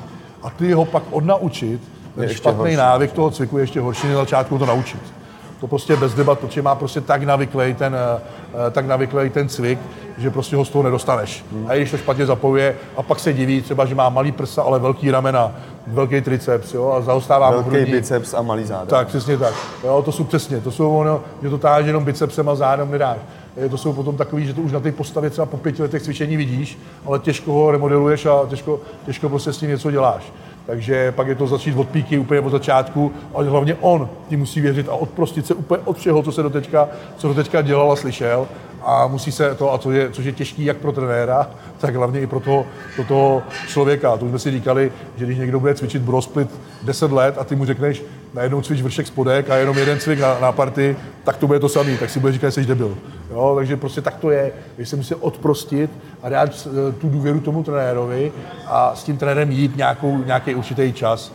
A 0.43 0.49
ty 0.49 0.73
ho 0.73 0.85
pak 0.85 1.03
odnaučit, 1.11 1.81
ten 2.15 2.29
špatný 2.29 2.59
horší. 2.59 2.75
návyk 2.75 3.11
toho 3.11 3.31
cviku 3.31 3.57
je 3.57 3.63
ještě 3.63 3.79
horší 3.79 4.07
než 4.07 4.15
na 4.15 4.21
začátku 4.21 4.57
to 4.57 4.65
naučit. 4.65 5.18
To 5.59 5.67
prostě 5.67 5.95
bez 5.95 6.13
debat, 6.13 6.39
protože 6.39 6.61
má 6.61 6.75
prostě 6.75 7.01
tak 7.01 7.23
navyklej 7.23 7.73
ten, 7.73 7.95
eh, 7.95 8.71
tak 8.71 8.85
navyklej 8.87 9.29
ten 9.29 9.49
cvik, 9.49 9.79
že 10.17 10.29
prostě 10.29 10.55
ho 10.55 10.65
z 10.65 10.69
toho 10.69 10.83
nedostaneš. 10.83 11.45
A 11.67 11.73
i 11.73 11.77
když 11.79 11.91
to 11.91 11.97
špatně 11.97 12.25
zapojuje 12.25 12.75
a 12.97 13.03
pak 13.03 13.19
se 13.19 13.33
diví 13.33 13.61
třeba, 13.61 13.85
že 13.85 13.95
má 13.95 14.09
malý 14.09 14.31
prsa, 14.31 14.61
ale 14.61 14.79
velký 14.79 15.11
ramena, 15.11 15.51
velký 15.87 16.21
triceps, 16.21 16.73
jo, 16.73 16.91
a 16.91 17.01
zaostává 17.01 17.49
Velký 17.51 17.69
hrudník. 17.69 17.89
biceps 17.95 18.33
a 18.33 18.41
malý 18.41 18.63
záda. 18.65 18.85
Tak, 18.85 19.07
přesně 19.07 19.37
tak. 19.37 19.53
Jo, 19.83 20.01
to 20.05 20.11
jsou 20.11 20.23
přesně, 20.23 20.61
to 20.61 20.71
jsou 20.71 20.97
ono, 20.97 21.21
že 21.43 21.49
to 21.49 21.57
táže 21.57 21.89
jenom 21.89 22.03
bicepsem 22.05 22.49
a 22.49 22.55
zádem 22.55 22.91
nedáš. 22.91 23.17
Eh, 23.65 23.69
To 23.69 23.77
jsou 23.77 23.93
potom 23.93 24.17
takový, 24.17 24.45
že 24.47 24.53
to 24.53 24.61
už 24.61 24.71
na 24.71 24.79
té 24.79 24.91
postavě 24.91 25.29
třeba 25.29 25.45
po 25.45 25.57
pěti 25.57 25.81
letech 25.81 26.01
cvičení 26.01 26.37
vidíš, 26.37 26.79
ale 27.05 27.19
těžko 27.19 27.53
ho 27.53 27.71
remodeluješ 27.71 28.25
a 28.25 28.39
těžko, 28.49 28.79
těžko 29.05 29.29
prostě 29.29 29.53
s 29.53 29.57
tím 29.57 29.69
něco 29.69 29.91
děláš. 29.91 30.23
Takže 30.69 31.11
pak 31.11 31.27
je 31.27 31.35
to 31.35 31.47
začít 31.47 31.75
od 31.77 31.89
píky 31.89 32.19
úplně 32.19 32.39
od 32.39 32.49
začátku, 32.49 33.11
ale 33.33 33.49
hlavně 33.49 33.75
on 33.81 34.09
ti 34.27 34.37
musí 34.37 34.61
věřit 34.61 34.89
a 34.89 34.93
odprostit 34.93 35.45
se 35.45 35.53
úplně 35.53 35.81
od 35.85 35.97
všeho, 35.97 36.23
co 36.23 36.31
se 36.31 36.43
doteďka, 36.43 36.89
co 37.17 37.27
doteďka 37.27 37.61
dělal 37.61 37.91
a 37.91 37.95
slyšel. 37.95 38.47
A 38.81 39.07
musí 39.07 39.31
se 39.31 39.55
to, 39.55 39.73
a 39.73 39.77
to 39.77 39.91
je, 39.91 40.09
což 40.11 40.25
je 40.25 40.31
těžký 40.31 40.65
jak 40.65 40.77
pro 40.77 40.91
trenéra, 40.91 41.49
tak 41.79 41.95
hlavně 41.95 42.21
i 42.21 42.27
pro 42.27 42.39
toho, 42.39 42.65
pro 42.95 43.03
toho 43.03 43.43
člověka. 43.67 44.17
To 44.17 44.29
jsme 44.29 44.39
si 44.39 44.51
říkali, 44.51 44.91
že 45.15 45.25
když 45.25 45.37
někdo 45.37 45.59
bude 45.59 45.75
cvičit 45.75 46.01
brosplit 46.01 46.49
10 46.83 47.11
let 47.11 47.35
a 47.37 47.43
ty 47.43 47.55
mu 47.55 47.65
řekneš, 47.65 48.03
najednou 48.33 48.61
cvič 48.61 48.81
vršek 48.81 49.07
spodek 49.07 49.49
a 49.49 49.55
jenom 49.55 49.77
jeden 49.77 49.99
cvik 49.99 50.19
na, 50.19 50.39
na 50.39 50.51
party, 50.51 50.97
tak 51.23 51.37
to 51.37 51.47
bude 51.47 51.59
to 51.59 51.69
samý, 51.69 51.97
tak 51.97 52.09
si 52.09 52.19
bude 52.19 52.33
říkat, 52.33 52.47
že 52.49 52.51
jsi 52.51 52.65
debil. 52.65 52.97
Jo, 53.31 53.53
takže 53.55 53.77
prostě 53.77 54.01
tak 54.01 54.15
to 54.15 54.29
je, 54.29 54.51
že 54.77 54.85
se 54.85 54.95
musí 54.95 55.15
odprostit 55.15 55.91
a 56.23 56.29
dát 56.29 56.49
eh, 56.49 56.91
tu 56.91 57.09
důvěru 57.09 57.39
tomu 57.39 57.63
trenérovi 57.63 58.31
a 58.65 58.95
s 58.95 59.03
tím 59.03 59.17
trenérem 59.17 59.51
jít 59.51 59.77
nějakou, 59.77 60.17
nějaký 60.17 60.55
určitý 60.55 60.93
čas. 60.93 61.33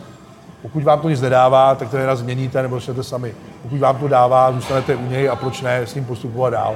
Pokud 0.61 0.83
vám 0.83 0.99
to 0.99 1.09
nic 1.09 1.21
nedává, 1.21 1.75
tak 1.75 1.89
trenéra 1.89 2.15
změníte 2.15 2.61
nebo 2.61 2.75
začnete 2.75 3.03
sami. 3.03 3.35
Pokud 3.61 3.79
vám 3.79 3.97
to 3.97 4.07
dává, 4.07 4.51
zůstanete 4.51 4.95
u 4.95 5.09
něj 5.09 5.29
a 5.29 5.35
proč 5.35 5.61
ne 5.61 5.77
s 5.77 5.95
ním 5.95 6.05
postupovat 6.05 6.49
dál. 6.53 6.75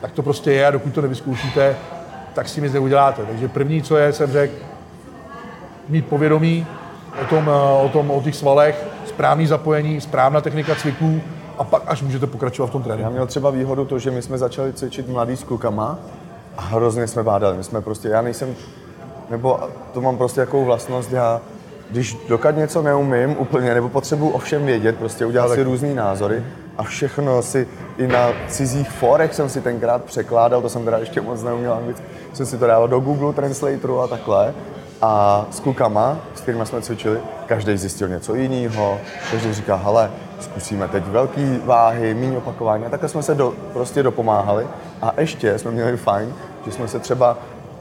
Tak 0.00 0.12
to 0.12 0.22
prostě 0.22 0.52
je 0.52 0.66
a 0.66 0.70
dokud 0.70 0.94
to 0.94 1.02
nevyzkoušíte, 1.02 1.76
tak 2.34 2.48
s 2.48 2.54
tím 2.54 2.64
nic 2.64 2.72
neuděláte. 2.72 3.22
Takže 3.26 3.48
první, 3.48 3.82
co 3.82 3.96
je, 3.96 4.12
jsem 4.12 4.32
řekl, 4.32 4.54
mít 5.88 6.06
povědomí 6.06 6.66
o 7.22 7.24
tom, 7.24 7.48
eh, 7.48 7.84
o 7.84 7.88
tom, 7.88 8.10
o 8.10 8.22
těch 8.22 8.36
svalech, 8.36 8.86
správný 9.06 9.46
zapojení, 9.46 10.00
správná 10.00 10.40
technika 10.40 10.74
cviků 10.74 11.20
a 11.58 11.64
pak 11.64 11.82
až 11.86 12.02
můžete 12.02 12.26
pokračovat 12.26 12.66
v 12.66 12.70
tom 12.70 12.82
Já 12.82 12.86
tréninku. 12.86 13.12
měl 13.12 13.26
třeba 13.26 13.50
výhodu 13.50 13.84
to, 13.84 13.98
že 13.98 14.10
my 14.10 14.22
jsme 14.22 14.38
začali 14.38 14.72
cvičit 14.72 15.08
mladý 15.08 15.36
s 15.36 15.44
klukama 15.44 15.98
a 16.56 16.60
hrozně 16.62 17.06
jsme 17.06 17.22
bádali. 17.22 17.56
My 17.56 17.64
jsme 17.64 17.80
prostě, 17.80 18.08
já 18.08 18.22
nejsem, 18.22 18.54
nebo 19.30 19.60
to 19.92 20.00
mám 20.00 20.16
prostě 20.16 20.40
jakou 20.40 20.64
vlastnost, 20.64 21.12
já 21.12 21.40
když 21.90 22.16
dokud 22.28 22.56
něco 22.56 22.82
neumím 22.82 23.36
úplně, 23.38 23.74
nebo 23.74 23.88
potřebuji 23.88 24.30
o 24.30 24.38
všem 24.38 24.66
vědět, 24.66 24.96
prostě 24.96 25.26
udělat 25.26 25.50
si 25.50 25.62
různý 25.62 25.94
názory 25.94 26.42
a 26.78 26.82
všechno 26.82 27.42
si 27.42 27.68
i 27.98 28.06
na 28.06 28.28
cizích 28.48 28.90
forech 28.90 29.34
jsem 29.34 29.48
si 29.48 29.60
tenkrát 29.60 30.04
překládal, 30.04 30.62
to 30.62 30.68
jsem 30.68 30.84
teda 30.84 30.98
ještě 30.98 31.20
moc 31.20 31.42
neuměl 31.42 31.74
anglicky, 31.74 32.04
jsem 32.32 32.46
si 32.46 32.58
to 32.58 32.66
dával 32.66 32.88
do 32.88 33.00
Google 33.00 33.32
Translatoru 33.32 34.00
a 34.00 34.06
takhle. 34.06 34.54
A 35.02 35.46
s 35.50 35.60
klukama, 35.60 36.18
s 36.34 36.40
kterými 36.40 36.66
jsme 36.66 36.82
cvičili, 36.82 37.18
každý 37.46 37.76
zjistil 37.76 38.08
něco 38.08 38.34
jiného, 38.34 38.98
každý 39.30 39.52
říká, 39.52 39.76
hele, 39.76 40.10
zkusíme 40.40 40.88
teď 40.88 41.04
velký 41.04 41.60
váhy, 41.64 42.14
méně 42.14 42.38
opakování. 42.38 42.86
A 42.86 42.88
takhle 42.88 43.08
jsme 43.08 43.22
se 43.22 43.34
do, 43.34 43.54
prostě 43.72 44.02
dopomáhali. 44.02 44.66
A 45.02 45.12
ještě 45.18 45.58
jsme 45.58 45.70
měli 45.70 45.96
fajn, 45.96 46.34
že 46.66 46.72
jsme 46.72 46.88
se 46.88 46.98
třeba 46.98 47.38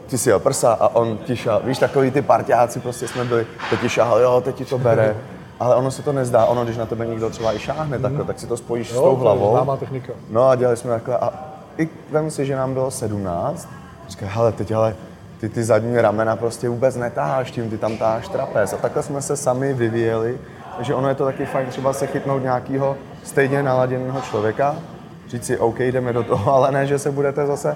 ty 0.07 0.17
si 0.17 0.29
jel 0.29 0.39
prsa 0.39 0.73
a 0.73 0.87
on 0.95 1.17
ti 1.17 1.35
šel, 1.35 1.61
víš, 1.63 1.77
takový 1.77 2.11
ty 2.11 2.21
partiáci 2.21 2.79
prostě 2.79 3.07
jsme 3.07 3.23
byli, 3.25 3.47
teď 3.69 3.79
ti 3.81 3.89
šahal, 3.89 4.19
jo, 4.19 4.41
teď 4.41 4.55
ti 4.55 4.65
to 4.65 4.77
bere. 4.77 5.15
Ale 5.59 5.75
ono 5.75 5.91
se 5.91 6.01
to 6.01 6.13
nezdá, 6.13 6.45
ono, 6.45 6.63
když 6.63 6.77
na 6.77 6.85
tebe 6.85 7.05
někdo 7.05 7.29
třeba 7.29 7.53
i 7.53 7.59
šáhne 7.59 7.99
takhle, 7.99 8.23
tak 8.23 8.39
si 8.39 8.47
to 8.47 8.57
spojíš 8.57 8.91
Jo, 8.91 8.99
s 8.99 9.01
tou 9.03 9.15
hlavou. 9.15 9.51
známá 9.51 9.77
technika. 9.77 10.13
No 10.29 10.49
a 10.49 10.55
dělali 10.55 10.77
jsme 10.77 10.91
takhle 10.91 11.17
a 11.17 11.33
i 11.77 11.89
vem 12.11 12.31
si, 12.31 12.45
že 12.45 12.55
nám 12.55 12.73
bylo 12.73 12.91
17, 12.91 13.69
říkal, 14.09 14.29
hele, 14.31 14.51
teď 14.51 14.71
ale 14.71 14.95
ty 15.39 15.49
ty 15.49 15.63
zadní 15.63 15.97
ramena 16.01 16.35
prostě 16.35 16.69
vůbec 16.69 16.95
netáháš 16.95 17.51
tím, 17.51 17.69
ty 17.69 17.77
tam 17.77 17.97
táháš 17.97 18.27
trapez. 18.27 18.73
A 18.73 18.77
takhle 18.77 19.03
jsme 19.03 19.21
se 19.21 19.37
sami 19.37 19.73
vyvíjeli, 19.73 20.37
takže 20.75 20.95
ono 20.95 21.09
je 21.09 21.15
to 21.15 21.25
taky 21.25 21.45
fajn 21.45 21.67
třeba 21.69 21.93
se 21.93 22.07
chytnout 22.07 22.43
nějakého 22.43 22.95
stejně 23.23 23.63
naladěného 23.63 24.21
člověka, 24.21 24.75
říct 25.29 25.45
si, 25.45 25.57
OK, 25.57 25.79
jdeme 25.79 26.13
do 26.13 26.23
toho, 26.23 26.53
ale 26.55 26.71
ne, 26.71 26.85
že 26.87 26.99
se 26.99 27.11
budete 27.11 27.45
zase 27.45 27.75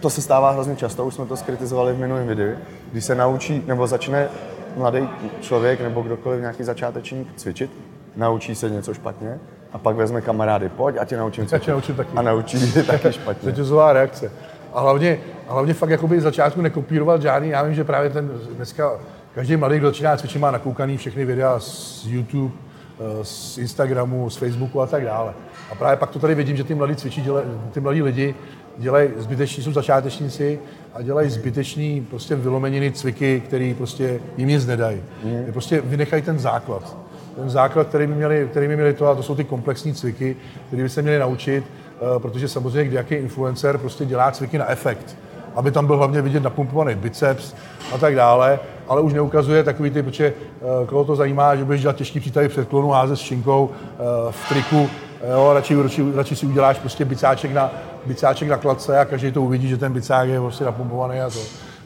to 0.00 0.10
se 0.10 0.22
stává 0.22 0.50
hrozně 0.50 0.76
často, 0.76 1.04
už 1.04 1.14
jsme 1.14 1.26
to 1.26 1.36
skritizovali 1.36 1.92
v 1.92 1.98
minulém 1.98 2.26
videu, 2.26 2.56
když 2.92 3.04
se 3.04 3.14
naučí 3.14 3.62
nebo 3.66 3.86
začne 3.86 4.28
mladý 4.76 5.08
člověk 5.40 5.80
nebo 5.80 6.02
kdokoliv 6.02 6.40
nějaký 6.40 6.64
začátečník 6.64 7.28
cvičit, 7.36 7.70
naučí 8.16 8.54
se 8.54 8.70
něco 8.70 8.94
špatně 8.94 9.38
a 9.72 9.78
pak 9.78 9.96
vezme 9.96 10.20
kamarády, 10.20 10.68
pojď 10.68 10.96
a 11.00 11.04
tě 11.04 11.16
naučím 11.16 11.46
cvičit. 11.46 11.64
tě 11.64 11.70
naučím 11.70 11.94
taky. 11.94 12.10
A 12.16 12.22
naučí 12.22 12.72
tě 12.72 12.82
taky 12.82 13.12
špatně. 13.12 13.50
řetězová 13.50 13.92
reakce. 13.92 14.32
A 14.72 14.80
hlavně, 14.80 15.18
a 15.48 15.52
hlavně 15.52 15.74
fakt 15.74 15.90
jakoby 15.90 16.20
z 16.20 16.22
začátku 16.22 16.60
nekopírovat 16.60 17.22
žádný, 17.22 17.48
já 17.48 17.62
vím, 17.62 17.74
že 17.74 17.84
právě 17.84 18.10
ten 18.10 18.30
dneska 18.56 18.92
každý 19.34 19.56
mladý, 19.56 19.78
kdo 19.78 19.88
začíná 19.88 20.16
cvičit, 20.16 20.40
má 20.40 20.50
nakoukaný 20.50 20.96
všechny 20.96 21.24
videa 21.24 21.60
z 21.60 22.06
YouTube, 22.06 22.54
eh, 23.00 23.24
z 23.24 23.58
Instagramu, 23.58 24.30
z 24.30 24.36
Facebooku 24.36 24.80
a 24.80 24.86
tak 24.86 25.04
dále. 25.04 25.34
A 25.70 25.74
právě 25.74 25.96
pak 25.96 26.10
to 26.10 26.18
tady 26.18 26.34
vidím, 26.34 26.56
že 26.56 26.64
ty 26.64 26.74
mladí 26.74 26.96
cvičí, 26.96 27.22
dělaj, 27.22 27.44
ty 27.72 27.80
mladí 27.80 28.02
lidi 28.02 28.34
dělají 28.78 29.08
zbyteční, 29.16 29.62
jsou 29.62 29.72
začátečníci 29.72 30.58
a 30.94 31.02
dělají 31.02 31.30
zbytečný 31.30 32.06
prostě 32.10 32.36
vylomeniny 32.36 32.92
cviky, 32.92 33.40
který 33.40 33.74
prostě 33.74 34.20
jim 34.36 34.48
nic 34.48 34.66
nedají. 34.66 35.00
Mm. 35.24 35.52
Prostě 35.52 35.80
vynechají 35.80 36.22
ten 36.22 36.38
základ. 36.38 36.96
Ten 37.36 37.50
základ, 37.50 37.86
který 37.86 38.06
by 38.06 38.14
měli, 38.14 38.48
který 38.50 38.68
by 38.68 38.76
měli 38.76 38.94
to, 38.94 39.06
a 39.06 39.14
to 39.14 39.22
jsou 39.22 39.34
ty 39.34 39.44
komplexní 39.44 39.94
cviky, 39.94 40.36
které 40.66 40.82
by 40.82 40.88
se 40.88 41.02
měli 41.02 41.18
naučit, 41.18 41.64
eh, 41.64 42.18
protože 42.18 42.48
samozřejmě 42.48 42.92
nějaký 42.92 43.14
influencer 43.14 43.78
prostě 43.78 44.04
dělá 44.04 44.30
cviky 44.30 44.58
na 44.58 44.70
efekt, 44.70 45.16
aby 45.54 45.70
tam 45.70 45.86
byl 45.86 45.96
hlavně 45.96 46.22
vidět 46.22 46.42
napumpovaný 46.42 46.94
biceps 46.94 47.54
a 47.94 47.98
tak 47.98 48.14
dále, 48.14 48.58
ale 48.88 49.00
už 49.00 49.12
neukazuje 49.12 49.64
takový 49.64 49.90
ty, 49.90 50.02
protože 50.02 50.26
eh, 50.26 50.86
koho 50.86 51.04
to 51.04 51.16
zajímá, 51.16 51.56
že 51.56 51.64
budeš 51.64 51.80
dělat 51.80 51.96
těžký 51.96 52.20
přítavy 52.20 52.48
předklonu, 52.48 52.88
házet 52.88 53.16
s 53.16 53.20
činkou 53.20 53.70
eh, 53.72 54.02
v 54.30 54.48
triku, 54.48 54.90
jo, 55.30 55.50
radši, 55.54 55.82
radši, 55.82 56.04
radši, 56.14 56.36
si 56.36 56.46
uděláš 56.46 56.78
prostě 56.78 57.04
bicáček 57.04 57.52
na, 57.52 57.70
bicáček 58.06 58.48
na 58.48 58.56
kladce 58.56 58.98
a 58.98 59.04
každý 59.04 59.32
to 59.32 59.42
uvidí, 59.42 59.68
že 59.68 59.76
ten 59.76 59.92
bicák 59.92 60.28
je 60.28 60.40
prostě 60.40 60.64
napumpovaný 60.64 61.20
a 61.20 61.30
to. 61.30 61.40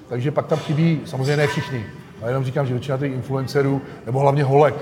Takže 0.08 0.30
pak 0.30 0.46
tam 0.46 0.58
chybí, 0.58 1.00
samozřejmě 1.04 1.36
ne 1.36 1.46
všichni, 1.46 1.84
ale 2.22 2.30
jenom 2.30 2.44
říkám, 2.44 2.66
že 2.66 2.74
většina 2.74 2.98
těch 2.98 3.12
influencerů, 3.12 3.82
nebo 4.06 4.18
hlavně 4.18 4.44
holek, 4.44 4.74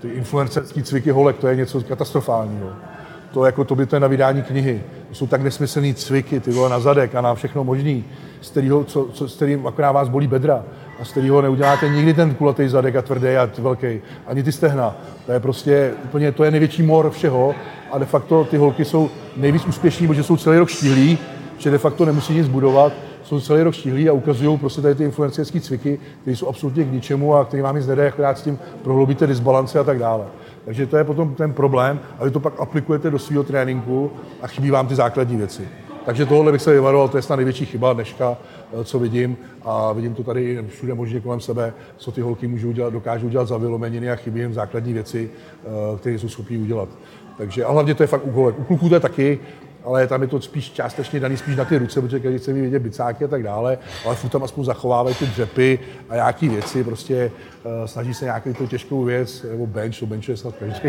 ty 0.00 0.08
influencerský 0.08 0.82
cviky 0.82 1.10
holek, 1.10 1.36
to 1.36 1.48
je 1.48 1.56
něco 1.56 1.80
katastrofálního. 1.80 2.68
To 3.32 3.44
jako 3.44 3.64
to 3.64 3.74
by 3.74 3.86
to 3.86 3.96
je 3.96 4.00
na 4.00 4.08
vydání 4.08 4.42
knihy. 4.42 4.82
To 5.08 5.14
jsou 5.14 5.26
tak 5.26 5.42
nesmyslný 5.42 5.94
cviky, 5.94 6.40
ty 6.40 6.50
vole, 6.50 6.70
na 6.70 6.80
zadek 6.80 7.14
a 7.14 7.20
na 7.20 7.34
všechno 7.34 7.64
možný, 7.64 8.04
z 8.40 8.50
kterého, 8.50 8.84
co, 8.84 9.08
co, 9.12 9.28
s 9.28 9.36
kterým 9.36 9.66
akorát 9.66 9.92
vás 9.92 10.08
bolí 10.08 10.26
bedra 10.26 10.64
a 11.00 11.04
z 11.04 11.10
kterého 11.10 11.42
neuděláte 11.42 11.88
nikdy 11.88 12.14
ten 12.14 12.34
kulatý 12.34 12.68
zadek 12.68 12.96
a 12.96 13.02
tvrdý 13.02 13.28
a 13.28 13.50
velký, 13.58 14.00
ani 14.26 14.42
ty 14.42 14.52
stehna. 14.52 14.96
To 15.26 15.32
je 15.32 15.40
prostě 15.40 15.92
úplně, 16.04 16.32
to 16.32 16.44
je 16.44 16.50
největší 16.50 16.82
mor 16.82 17.10
všeho 17.10 17.54
a 17.92 17.98
de 17.98 18.04
facto 18.04 18.44
ty 18.44 18.56
holky 18.56 18.84
jsou 18.84 19.10
nejvíc 19.36 19.66
úspěšní, 19.66 20.08
protože 20.08 20.22
jsou 20.22 20.36
celý 20.36 20.58
rok 20.58 20.68
štíhlí, 20.68 21.18
že 21.58 21.70
de 21.70 21.78
facto 21.78 22.04
nemusí 22.04 22.34
nic 22.34 22.48
budovat, 22.48 22.92
jsou 23.22 23.40
celý 23.40 23.62
rok 23.62 23.74
štíhlí 23.74 24.08
a 24.08 24.12
ukazují 24.12 24.58
prostě 24.58 24.80
tady 24.80 24.94
ty 24.94 25.04
influencerské 25.04 25.60
cviky, 25.60 25.98
které 26.22 26.36
jsou 26.36 26.48
absolutně 26.48 26.84
k 26.84 26.92
ničemu 26.92 27.34
a 27.34 27.44
které 27.44 27.62
vám 27.62 27.76
nic 27.76 27.86
nedají, 27.86 28.08
akorát 28.08 28.38
s 28.38 28.42
tím 28.42 28.58
prohloubíte 28.82 29.26
disbalance 29.26 29.78
a 29.78 29.84
tak 29.84 29.98
dále. 29.98 30.24
Takže 30.64 30.86
to 30.86 30.96
je 30.96 31.04
potom 31.04 31.34
ten 31.34 31.52
problém 31.52 32.00
a 32.18 32.24
vy 32.24 32.30
to 32.30 32.40
pak 32.40 32.60
aplikujete 32.60 33.10
do 33.10 33.18
svého 33.18 33.44
tréninku 33.44 34.10
a 34.42 34.46
chybí 34.46 34.70
vám 34.70 34.86
ty 34.86 34.94
základní 34.94 35.36
věci. 35.36 35.68
Takže 36.06 36.26
tohle 36.26 36.52
bych 36.52 36.62
se 36.62 36.72
vyvaroval, 36.72 37.08
to 37.08 37.18
je 37.18 37.22
snad 37.22 37.36
největší 37.36 37.66
chyba 37.66 37.92
dneška, 37.92 38.36
eh, 38.72 38.84
co 38.84 38.98
vidím 38.98 39.36
a 39.62 39.92
vidím 39.92 40.14
to 40.14 40.22
tady 40.22 40.64
všude 40.68 40.94
možně 40.94 41.20
kolem 41.20 41.40
sebe, 41.40 41.74
co 41.96 42.12
ty 42.12 42.20
holky 42.20 42.46
můžou 42.46 42.72
dělat, 42.72 42.92
dokážou 42.92 43.28
dělat 43.28 43.48
za 43.48 43.56
vylomeniny 43.56 44.10
a 44.10 44.16
chybí 44.16 44.40
jim 44.40 44.54
základní 44.54 44.92
věci, 44.92 45.30
eh, 45.64 45.98
které 45.98 46.18
jsou 46.18 46.28
schopní 46.28 46.58
udělat. 46.58 46.88
Takže 47.38 47.64
a 47.64 47.72
hlavně 47.72 47.94
to 47.94 48.02
je 48.02 48.06
fakt 48.06 48.26
holek. 48.26 48.58
U 48.58 48.64
kluků 48.64 48.88
to 48.88 48.94
je 48.94 49.00
taky, 49.00 49.38
ale 49.86 50.06
tam 50.06 50.22
je 50.22 50.28
to 50.28 50.40
spíš 50.40 50.70
částečně 50.70 51.20
daný 51.20 51.36
spíš 51.36 51.56
na 51.56 51.64
ty 51.64 51.78
ruce, 51.78 52.00
protože 52.00 52.20
každý 52.20 52.38
chce 52.38 52.52
vidět 52.52 52.78
bicáky 52.78 53.24
a 53.24 53.28
tak 53.28 53.42
dále, 53.42 53.78
ale 54.06 54.14
furt 54.14 54.30
tam 54.30 54.42
aspoň 54.42 54.64
zachovávají 54.64 55.16
ty 55.16 55.26
dřepy 55.26 55.78
a 56.08 56.14
nějaký 56.14 56.48
věci, 56.48 56.84
prostě 56.84 57.30
uh, 57.64 57.86
snaží 57.86 58.14
se 58.14 58.24
nějakou 58.24 58.52
tu 58.52 58.66
těžkou 58.66 59.04
věc, 59.04 59.46
nebo 59.50 59.66
bench, 59.66 59.98
to 60.00 60.06
bench 60.06 60.28
je 60.28 60.36
snad 60.36 60.54
každý, 60.56 60.88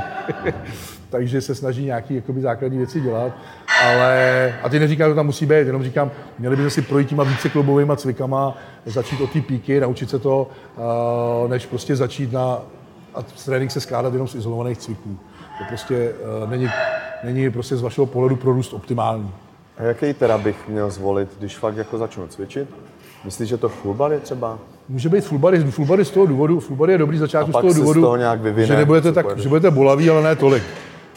takže 1.10 1.42
se 1.42 1.56
snaží 1.56 1.86
nějaký 1.86 2.16
jakoby, 2.16 2.42
základní 2.42 2.78
věci 2.78 3.02
dělat, 3.02 3.32
ale, 3.86 4.54
a 4.64 4.70
ty 4.70 4.80
neříkám, 4.80 5.12
že 5.12 5.16
tam 5.16 5.26
musí 5.26 5.46
být, 5.46 5.68
jenom 5.68 5.84
říkám, 5.84 6.12
měli 6.40 6.56
by 6.56 6.70
si 6.70 6.82
projít 6.82 7.10
těma 7.10 7.24
více 7.24 7.50
klubovými 7.50 7.94
cvikama, 7.98 8.58
začít 8.86 9.22
od 9.22 9.32
té 9.32 9.42
píky, 9.42 9.80
naučit 9.80 10.10
se 10.10 10.20
to, 10.20 10.48
uh, 10.78 11.50
než 11.50 11.66
prostě 11.66 11.96
začít 11.96 12.32
na, 12.32 12.62
a 13.16 13.22
trénink 13.46 13.72
se 13.72 13.82
skládat 13.82 14.14
jenom 14.14 14.28
z 14.28 14.36
izolovaných 14.36 14.78
cviků. 14.78 15.20
To 15.58 15.64
prostě 15.68 16.12
uh, 16.44 16.50
není, 16.50 16.70
není 17.24 17.50
prostě 17.50 17.78
z 17.78 17.82
vašeho 17.82 18.06
pohledu 18.06 18.36
pro 18.36 18.54
růst 18.54 18.74
optimální. 18.74 19.32
A 19.78 19.84
jaký 19.84 20.14
teda 20.14 20.38
bych 20.38 20.68
měl 20.68 20.90
zvolit, 20.90 21.30
když 21.40 21.58
fakt 21.58 21.78
jako 21.78 21.98
začnu 21.98 22.28
cvičit? 22.28 22.70
Myslíš, 23.26 23.50
že 23.50 23.58
to 23.58 23.70
full 23.70 23.94
body 23.94 24.20
třeba? 24.20 24.60
Může 24.90 25.10
být 25.10 25.22
full 25.22 25.40
body, 25.40 25.60
full 25.60 25.88
body 25.88 26.06
z 26.06 26.12
toho 26.12 26.26
důvodu, 26.26 26.60
full 26.60 26.78
body 26.78 26.92
je 26.92 26.98
dobrý 26.98 27.18
začátku 27.18 27.52
z 27.52 27.54
toho 27.54 27.70
se 27.70 27.74
z 27.74 27.82
důvodu, 27.82 28.02
toho 28.02 28.18
nějak 28.18 28.42
vyvine, 28.42 28.68
že 28.68 28.76
nebudete, 28.76 29.12
tak, 29.12 29.40
že 29.40 29.50
budete 29.50 29.72
bolaví, 29.72 30.10
ale 30.10 30.24
ne 30.24 30.36
tolik. 30.36 30.64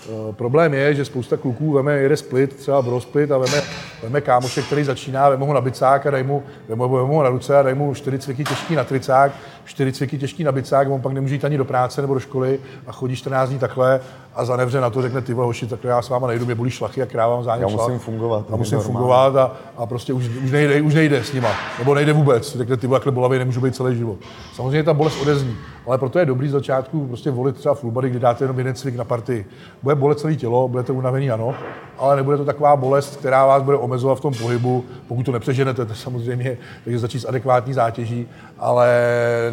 Uh, 0.09 0.35
problém 0.35 0.75
je, 0.75 0.95
že 0.95 1.05
spousta 1.05 1.37
kluků 1.37 1.73
veme, 1.73 1.99
jede 1.99 2.17
split, 2.17 2.57
třeba 2.57 2.83
bro 2.83 3.01
split 3.01 3.33
a 3.33 3.39
veme, 3.39 3.63
veme 4.03 4.21
kámoše, 4.21 4.63
který 4.63 4.85
začíná, 4.85 5.29
veme 5.29 5.47
ho 5.47 5.55
na 5.55 5.61
bicák 5.61 6.07
a 6.07 6.11
daj 6.11 6.23
mu, 6.23 6.43
veme, 6.69 6.83
veme 6.89 7.15
ho 7.15 7.23
na 7.23 7.29
ruce 7.31 7.59
a 7.59 7.63
daj 7.63 7.75
mu 7.75 7.95
čtyři 7.95 8.19
cviky 8.19 8.45
těžký 8.45 8.75
na 8.77 8.85
tricák, 8.85 9.33
čtyři 9.65 9.93
cviky 9.93 10.19
těžký 10.19 10.45
na 10.45 10.53
bicák, 10.53 10.91
on 10.91 11.01
pak 11.01 11.13
nemůže 11.13 11.35
jít 11.35 11.45
ani 11.45 11.59
do 11.59 11.65
práce 11.65 12.01
nebo 12.01 12.15
do 12.15 12.21
školy 12.21 12.59
a 12.87 12.93
chodí 12.93 13.17
14 13.17 13.49
dní 13.49 13.59
takhle 13.59 14.01
a 14.35 14.45
zanevře 14.45 14.81
na 14.81 14.91
to, 14.91 15.03
řekne 15.03 15.21
ty 15.21 15.33
hoši, 15.33 15.67
takhle 15.67 15.91
já 15.91 16.03
s 16.03 16.09
váma 16.09 16.27
nejdu, 16.27 16.47
mě 16.47 16.55
bolí 16.55 16.71
šlachy 16.71 17.03
a 17.03 17.07
kráva 17.07 17.35
mám 17.35 17.45
zánět 17.45 17.63
Já 17.63 17.69
šlach. 17.69 17.87
musím 17.89 17.99
fungovat, 18.01 18.45
A 18.53 18.57
musím 18.57 18.79
normálně. 18.79 18.93
fungovat 18.93 19.37
a, 19.37 19.53
a 19.77 19.87
prostě 19.87 20.13
už, 20.13 20.29
už, 20.45 20.51
nejde, 20.51 20.81
už 20.83 20.95
nejde 20.95 21.25
s 21.25 21.33
nima, 21.33 21.49
nebo 21.79 21.95
nejde 21.95 22.13
vůbec. 22.13 22.57
Řekne, 22.57 22.77
ty 22.77 22.89
takhle 22.89 23.13
bolavý 23.13 23.39
nemůžu 23.39 23.61
být 23.61 23.77
celý 23.77 23.97
život. 23.97 24.17
Samozřejmě 24.55 24.83
ta 24.83 24.95
bolest 24.95 25.23
odezní, 25.23 25.57
ale 25.87 25.99
proto 25.99 26.19
je 26.19 26.27
dobrý 26.27 26.49
z 26.49 26.53
začátku 26.53 27.07
prostě 27.07 27.31
volit 27.31 27.57
třeba 27.57 27.75
full 27.75 27.93
body, 27.93 28.11
kdy 28.11 28.19
dáte 28.21 28.45
jenom 28.45 28.59
jeden 28.59 28.75
cvik 28.75 28.97
na 28.97 29.05
partii. 29.05 29.47
Bude 29.83 29.95
bolet 29.95 30.19
celé 30.19 30.35
tělo, 30.35 30.69
budete 30.69 30.93
unavený, 30.93 31.31
ano, 31.31 31.55
ale 31.99 32.17
nebude 32.17 32.37
to 32.37 32.45
taková 32.45 32.77
bolest, 32.77 33.17
která 33.17 33.47
vás 33.47 33.63
bude 33.63 33.77
omezovat 33.91 34.19
v 34.19 34.21
tom 34.21 34.35
pohybu, 34.35 34.85
pokud 35.09 35.23
to 35.23 35.33
nepřeženete, 35.33 35.87
to 35.87 35.95
samozřejmě, 35.95 36.57
takže 36.85 36.99
začít 36.99 37.21
s 37.21 37.25
adekvátní 37.29 37.75
zátěží, 37.75 38.29
ale 38.59 38.89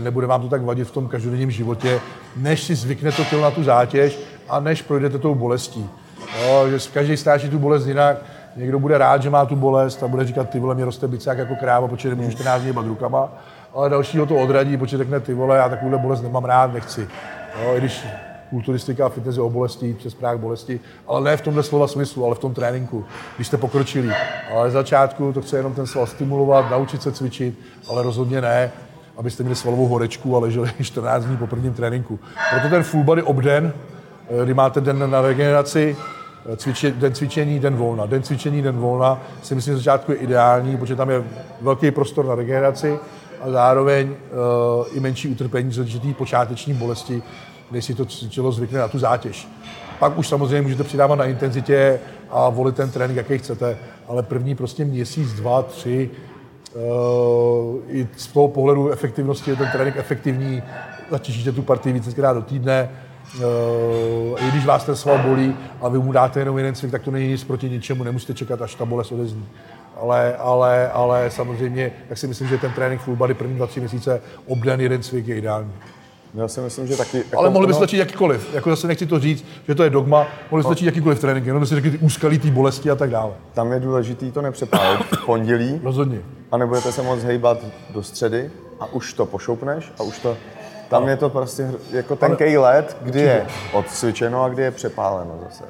nebude 0.04 0.28
vám 0.28 0.42
to 0.42 0.50
tak 0.50 0.62
vadit 0.62 0.88
v 0.88 0.92
tom 0.92 1.08
každodenním 1.08 1.52
životě, 1.52 2.00
než 2.36 2.64
si 2.64 2.76
zvykne 2.76 3.12
to 3.12 3.24
tělo 3.26 3.42
na 3.42 3.52
tu 3.52 3.64
zátěž 3.64 4.20
a 4.50 4.60
než 4.60 4.82
projdete 4.82 5.18
tou 5.18 5.36
bolestí. 5.36 5.90
Jo, 6.42 6.70
že 6.70 6.78
každý 6.94 7.18
snáší 7.18 7.50
tu 7.50 7.60
bolest 7.60 7.88
jinak, 7.88 8.18
někdo 8.56 8.80
bude 8.80 8.98
rád, 8.98 9.22
že 9.22 9.30
má 9.30 9.46
tu 9.46 9.56
bolest 9.56 10.04
a 10.04 10.08
bude 10.08 10.26
říkat, 10.26 10.50
ty 10.50 10.60
vole, 10.60 10.76
mě 10.76 10.86
roste 10.86 11.08
bicák 11.08 11.38
jako 11.38 11.56
kráva, 11.56 11.88
protože 11.88 12.10
nemůžu 12.10 12.32
14 12.32 12.62
dní 12.62 12.72
rukama, 12.72 13.30
ale 13.74 13.90
dalšího 13.90 14.26
to 14.26 14.36
odradí, 14.36 14.78
protože 14.78 14.98
řekne, 14.98 15.20
ty 15.20 15.34
vole, 15.34 15.58
já 15.58 15.70
takovouhle 15.70 15.98
bolest 15.98 16.22
nemám 16.22 16.46
rád, 16.46 16.74
nechci. 16.74 17.08
Jo, 17.64 17.76
I 17.76 17.80
když 17.80 18.06
kulturistika 18.50 19.06
a 19.06 19.10
fitness 19.10 19.38
je 19.38 19.44
o 19.44 19.50
bolesti, 19.50 19.94
přes 19.94 20.14
práh 20.14 20.38
bolesti, 20.38 20.80
ale 21.08 21.22
ne 21.22 21.38
v 21.38 21.42
tomhle 21.42 21.64
slova 21.64 21.88
smyslu, 21.88 22.26
ale 22.26 22.36
v 22.36 22.40
tom 22.40 22.54
tréninku, 22.54 23.06
když 23.36 23.48
jste 23.48 23.58
pokročili. 23.58 24.14
Ale 24.56 24.72
začátku 24.72 25.34
to 25.34 25.42
chce 25.42 25.58
jenom 25.58 25.74
ten 25.74 25.88
sval 25.88 26.08
stimulovat, 26.08 26.72
naučit 26.72 27.02
se 27.02 27.12
cvičit, 27.12 27.60
ale 27.90 28.04
rozhodně 28.04 28.42
ne, 28.42 28.72
abyste 29.18 29.44
měli 29.44 29.56
svalovou 29.56 29.88
horečku 29.88 30.36
a 30.36 30.40
leželi 30.40 30.72
14 30.84 31.26
dní 31.26 31.38
po 31.38 31.48
prvním 31.48 31.74
tréninku. 31.74 32.20
Proto 32.50 32.70
ten 32.70 32.84
full 32.84 33.04
body 33.04 33.22
obden, 33.22 33.74
eh, 34.30 34.46
kdy 34.46 34.54
máte 34.54 34.82
den 34.82 35.12
na 35.12 35.22
regeneraci, 35.22 35.96
Cviče, 36.56 36.92
den 36.92 37.14
cvičení, 37.14 37.60
den 37.60 37.76
volna. 37.76 38.06
Den 38.06 38.24
cvičení, 38.24 38.62
den 38.62 38.78
volna 38.78 39.22
si 39.44 39.56
myslím, 39.56 39.74
že 39.74 39.78
začátku 39.78 40.12
je 40.12 40.18
ideální, 40.18 40.78
protože 40.78 40.96
tam 40.96 41.10
je 41.10 41.24
velký 41.62 41.92
prostor 41.92 42.26
na 42.26 42.36
regeneraci 42.36 43.00
a 43.42 43.50
zároveň 43.50 44.10
uh, 44.10 44.98
i 44.98 45.00
menší 45.00 45.30
utrpení, 45.30 45.72
co 45.72 45.86
se 45.86 46.14
počáteční 46.18 46.74
bolesti, 46.74 47.24
než 47.72 47.86
si 47.86 47.96
to 47.96 48.06
tělo 48.06 48.52
zvykne 48.52 48.80
na 48.80 48.88
tu 48.88 49.00
zátěž. 49.00 49.48
Pak 50.00 50.18
už 50.18 50.28
samozřejmě 50.28 50.62
můžete 50.62 50.84
přidávat 50.84 51.16
na 51.16 51.26
intenzitě 51.26 52.00
a 52.30 52.50
volit 52.50 52.76
ten 52.76 52.92
trénink, 52.92 53.18
jaký 53.18 53.38
chcete, 53.38 53.78
ale 54.08 54.24
první 54.24 54.56
prostě 54.56 54.86
měsíc, 54.86 55.34
dva, 55.34 55.62
tři, 55.62 56.10
uh, 56.74 57.76
i 57.88 58.08
z 58.18 58.28
toho 58.28 58.48
pohledu 58.48 58.90
efektivnosti 58.90 59.52
je 59.52 59.58
ten 59.58 59.70
trénink 59.72 59.98
efektivní, 59.98 60.64
zatěžíte 61.12 61.52
tu 61.52 61.62
partii 61.62 61.94
vícekrát 61.94 62.36
do 62.36 62.42
týdne, 62.42 62.90
Uh, 63.36 64.48
I 64.48 64.52
když 64.52 64.66
vás 64.66 64.84
ten 64.84 64.96
sval 64.96 65.18
bolí 65.18 65.56
a 65.82 65.90
vy 65.90 66.00
mu 66.00 66.12
dáte 66.12 66.40
jenom 66.40 66.58
jeden 66.58 66.76
cvik, 66.76 66.92
tak 66.92 67.02
to 67.02 67.12
není 67.12 67.28
nic 67.28 67.44
proti 67.44 67.70
ničemu, 67.70 68.04
nemusíte 68.04 68.34
čekat, 68.34 68.62
až 68.62 68.76
ta 68.76 68.86
bolest 68.86 69.12
odezní. 69.12 69.46
Ale, 70.02 70.36
ale, 70.36 70.92
ale 70.92 71.32
samozřejmě, 71.32 71.92
tak 72.10 72.18
si 72.18 72.28
myslím, 72.28 72.48
že 72.48 72.58
ten 72.58 72.72
trénink 72.72 73.02
full 73.02 73.16
body 73.16 73.34
první 73.34 73.56
dva, 73.56 73.68
tři 73.68 73.80
měsíce 73.80 74.22
obden 74.46 74.82
jeden 74.82 75.04
cvik 75.04 75.28
je 75.28 75.38
ideální. 75.38 75.74
Já 76.34 76.48
si 76.48 76.62
myslím, 76.62 76.88
že 76.88 76.98
taky... 76.98 77.18
Jako 77.18 77.40
ale 77.40 77.50
mohli 77.50 77.68
by 77.68 77.74
stačit 77.74 77.98
jakýkoliv. 77.98 78.54
Jako 78.54 78.70
zase 78.70 78.88
nechci 78.88 79.06
to 79.06 79.20
říct, 79.20 79.46
že 79.68 79.76
to 79.76 79.84
je 79.84 79.90
dogma. 79.90 80.28
Mohli 80.52 80.64
by 80.64 80.66
stačit 80.66 80.86
jakýkoliv 80.86 81.20
trénink, 81.20 81.46
jenom 81.46 81.62
by 81.62 81.68
si 81.68 81.76
řekli 81.76 81.92
ty 81.92 81.98
úskalí, 81.98 82.40
ty 82.40 82.52
bolesti 82.52 82.92
a 82.92 82.96
tak 82.96 83.10
dále. 83.10 83.34
Tam 83.54 83.72
je 83.72 83.80
důležitý 83.80 84.32
to 84.32 84.42
nepřepálit 84.42 85.00
v 85.00 85.26
pondělí. 85.26 85.82
Rozhodně. 85.84 86.20
A 86.52 86.58
nebudete 86.58 86.92
se 86.92 87.02
moc 87.02 87.24
hejbat 87.24 87.58
do 87.90 88.04
středy 88.04 88.52
a 88.80 88.94
už 88.94 89.14
to 89.14 89.26
pošoupneš 89.26 89.92
a 90.00 90.04
už 90.04 90.20
to 90.20 90.38
tam 90.90 91.04
no. 91.04 91.10
je 91.10 91.18
to 91.18 91.30
prostě 91.30 91.72
jako 91.92 92.16
tenkej 92.16 92.58
let, 92.58 92.98
kdy 93.02 93.22
je 93.22 93.46
odcvičeno 93.74 94.44
a 94.44 94.50
kdy 94.50 94.64
je 94.64 94.72
přepáleno 94.72 95.40
zase. 95.44 95.64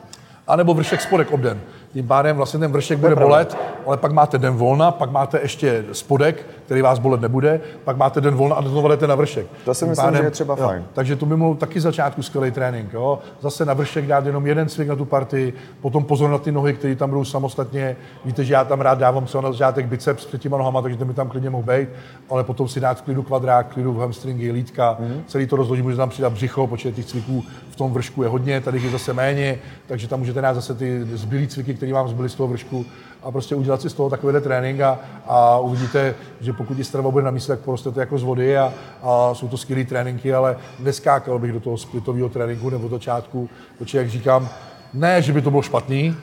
A 0.47 0.55
nebo 0.55 0.73
vršek 0.73 1.01
spodek 1.01 1.31
obden. 1.31 1.61
Tím 1.93 2.07
pádem 2.07 2.37
vlastně 2.37 2.59
ten 2.59 2.71
vršek 2.71 2.99
bude 2.99 3.15
bolet, 3.15 3.57
ale 3.85 3.97
pak 3.97 4.11
máte 4.11 4.37
den 4.37 4.53
volna, 4.53 4.91
pak 4.91 5.11
máte 5.11 5.39
ještě 5.41 5.85
spodek, 5.91 6.45
který 6.65 6.81
vás 6.81 6.99
bolet 6.99 7.21
nebude, 7.21 7.61
pak 7.83 7.97
máte 7.97 8.21
den 8.21 8.35
volna 8.35 8.55
a 8.55 8.61
znovu 8.61 8.87
jdete 8.87 9.07
na 9.07 9.15
vršek. 9.15 9.47
To 9.65 9.73
si 9.73 9.79
Tím 9.79 9.89
myslím, 9.89 10.05
pádem, 10.05 10.21
že 10.21 10.27
je 10.27 10.31
třeba 10.31 10.55
jo, 10.59 10.67
fajn. 10.67 10.85
Takže 10.93 11.15
to 11.15 11.25
by 11.25 11.35
mohl 11.37 11.55
taky 11.55 11.79
začátku 11.79 12.21
skvělý 12.21 12.51
trénink. 12.51 12.93
Jo? 12.93 13.19
Zase 13.41 13.65
na 13.65 13.73
vršek 13.73 14.05
dát 14.05 14.25
jenom 14.25 14.47
jeden 14.47 14.69
cvik 14.69 14.87
na 14.87 14.95
tu 14.95 15.05
partii, 15.05 15.53
potom 15.81 16.03
pozor 16.03 16.29
na 16.29 16.37
ty 16.37 16.51
nohy, 16.51 16.73
které 16.73 16.95
tam 16.95 17.09
budou 17.09 17.25
samostatně. 17.25 17.95
Víte, 18.25 18.43
že 18.43 18.53
já 18.53 18.63
tam 18.63 18.81
rád 18.81 18.99
dávám 18.99 19.25
třeba 19.25 19.41
na 19.41 19.51
začátek 19.51 19.85
biceps 19.85 20.25
před 20.25 20.41
těma 20.41 20.57
nohama, 20.57 20.81
takže 20.81 20.97
to 20.97 21.05
mi 21.05 21.13
tam 21.13 21.29
klidně 21.29 21.49
mohl 21.49 21.63
být, 21.63 21.89
ale 22.29 22.43
potom 22.43 22.67
si 22.67 22.79
dát 22.79 22.97
v 22.97 23.01
klidu 23.01 23.23
kvadrák, 23.23 23.73
klidu 23.73 23.93
v 23.93 23.99
hamstringy, 23.99 24.51
lítka, 24.51 24.97
mm-hmm. 25.01 25.21
celý 25.27 25.47
to 25.47 25.55
rozloží, 25.55 25.81
může 25.81 25.97
tam 25.97 26.09
přidat 26.09 26.33
břicho, 26.33 26.67
počet 26.67 26.95
těch 26.95 27.05
cviků 27.05 27.43
v 27.69 27.75
tom 27.75 27.93
vršku 27.93 28.23
je 28.23 28.29
hodně, 28.29 28.61
tady 28.61 28.79
je 28.79 28.89
zase 28.89 29.13
méně, 29.13 29.59
takže 29.87 30.07
tam 30.07 30.19
můžete 30.19 30.41
dát 30.41 30.53
zase 30.53 30.75
ty 30.75 31.05
zbylý 31.13 31.47
cviky, 31.47 31.73
které 31.73 31.86
vám 31.93 32.07
zbyly 32.07 32.29
z 32.29 32.35
toho 32.35 32.47
vršku 32.47 32.85
a 33.23 33.31
prostě 33.31 33.55
udělat 33.55 33.81
si 33.81 33.89
z 33.89 33.93
toho 33.93 34.09
takovýhle 34.09 34.41
trénink 34.41 34.79
a, 34.81 34.99
a 35.27 35.59
uvidíte, 35.59 36.15
že 36.41 36.53
pokud 36.53 36.77
ti 36.77 36.83
strava 36.83 37.11
bude 37.11 37.25
na 37.25 37.31
místě, 37.31 37.47
tak 37.47 37.59
porostete 37.59 37.99
jako 37.99 38.17
z 38.17 38.23
vody 38.23 38.57
a, 38.57 38.73
a 39.03 39.33
jsou 39.33 39.47
to 39.47 39.57
skvělé 39.57 39.83
tréninky, 39.83 40.33
ale 40.33 40.57
neskákal 40.79 41.39
bych 41.39 41.51
do 41.51 41.59
toho 41.59 41.77
splitového 41.77 42.29
tréninku 42.29 42.69
nebo 42.69 42.89
začátku, 42.89 43.49
protože 43.77 43.97
jak 43.97 44.09
říkám, 44.09 44.49
ne, 44.93 45.21
že 45.21 45.33
by 45.33 45.41
to 45.41 45.49
bylo 45.51 45.61
špatný, 45.61 46.15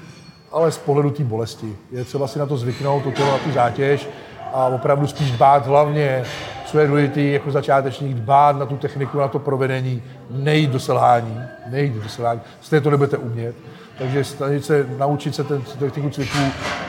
ale 0.52 0.72
z 0.72 0.78
pohledu 0.78 1.10
té 1.10 1.24
bolesti. 1.24 1.76
Je 1.92 2.04
třeba 2.04 2.26
si 2.26 2.38
na 2.38 2.46
to 2.46 2.56
zvyknout, 2.56 3.02
to 3.02 3.10
tělo 3.10 3.30
na 3.30 3.38
tu 3.38 3.52
zátěž 3.52 4.08
a 4.54 4.66
opravdu 4.66 5.06
spíš 5.06 5.30
dbát 5.30 5.66
hlavně, 5.66 6.24
co 6.66 6.78
je 6.78 6.86
důležité 6.86 7.20
jako 7.20 7.50
začátečník, 7.50 8.16
dbát 8.16 8.56
na 8.56 8.66
tu 8.66 8.76
techniku, 8.76 9.18
na 9.18 9.28
to 9.28 9.38
provedení, 9.38 10.02
nejít 10.30 10.70
do 10.70 10.80
selhání, 10.80 11.40
nejít 11.70 11.94
do 11.94 12.08
selhání, 12.08 12.40
stejně 12.60 12.80
to 12.80 12.90
nebudete 12.90 13.16
umět, 13.16 13.54
takže 13.98 14.24
snažit 14.24 14.64
se 14.64 14.86
naučit 14.98 15.34
se 15.34 15.44
ten 15.44 15.62
techniku 15.78 16.10
cviků, 16.10 16.38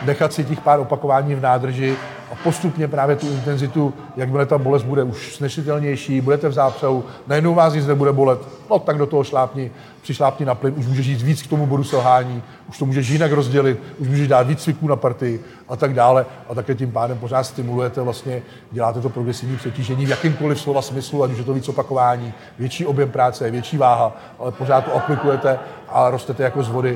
nechat 0.06 0.34
si 0.34 0.44
těch 0.44 0.62
pár 0.62 0.80
opakování 0.80 1.36
v 1.36 1.42
nádrži 1.42 1.96
a 2.32 2.36
postupně 2.44 2.88
právě 2.88 3.16
tu 3.16 3.28
intenzitu, 3.28 3.94
jakmile 4.16 4.46
ta 4.46 4.58
bolest 4.58 4.84
bude 4.84 5.04
už 5.04 5.36
snesitelnější, 5.36 6.22
budete 6.22 6.50
v 6.50 6.54
zápřehu, 6.54 7.04
najednou 7.28 7.54
vás 7.54 7.74
nic 7.74 7.88
nebude 7.88 8.12
bolet, 8.12 8.40
no 8.70 8.80
tak 8.80 8.98
do 8.98 9.06
toho 9.06 9.24
šlápni, 9.24 9.72
přišlápni 10.02 10.46
na 10.46 10.56
plyn, 10.56 10.74
už 10.78 10.86
můžeš 10.86 11.08
jít 11.08 11.22
víc 11.22 11.42
k 11.42 11.48
tomu 11.48 11.66
bodu 11.66 11.84
selhání, 11.84 12.44
už 12.70 12.78
to 12.78 12.86
můžeš 12.86 13.10
jinak 13.10 13.32
rozdělit, 13.32 13.80
už 13.98 14.08
můžeš 14.08 14.28
dát 14.28 14.48
víc 14.48 14.64
cviků 14.64 14.88
na 14.88 14.96
partii 14.96 15.40
a 15.70 15.76
tak 15.76 15.94
dále. 15.94 16.26
A 16.50 16.56
také 16.56 16.76
tím 16.76 16.92
pádem 16.92 17.18
pořád 17.18 17.44
stimulujete 17.44 18.02
vlastně, 18.02 18.42
děláte 18.72 19.02
to 19.02 19.10
progresivní 19.10 19.58
přetížení 19.58 20.06
v 20.06 20.10
jakýmkoliv 20.10 20.62
slova 20.62 20.82
smyslu, 20.82 21.24
ať 21.24 21.32
už 21.32 21.38
je 21.38 21.44
to 21.44 21.54
víc 21.54 21.70
opakování, 21.70 22.34
větší 22.60 22.86
objem 22.86 23.12
práce, 23.12 23.52
větší 23.52 23.78
váha, 23.78 24.18
ale 24.40 24.52
pořád 24.52 24.86
to 24.86 24.96
aplikujete 24.96 25.60
a 25.90 26.10
rostete 26.10 26.44
jako 26.44 26.64
z 26.64 26.70
vody. 26.70 26.95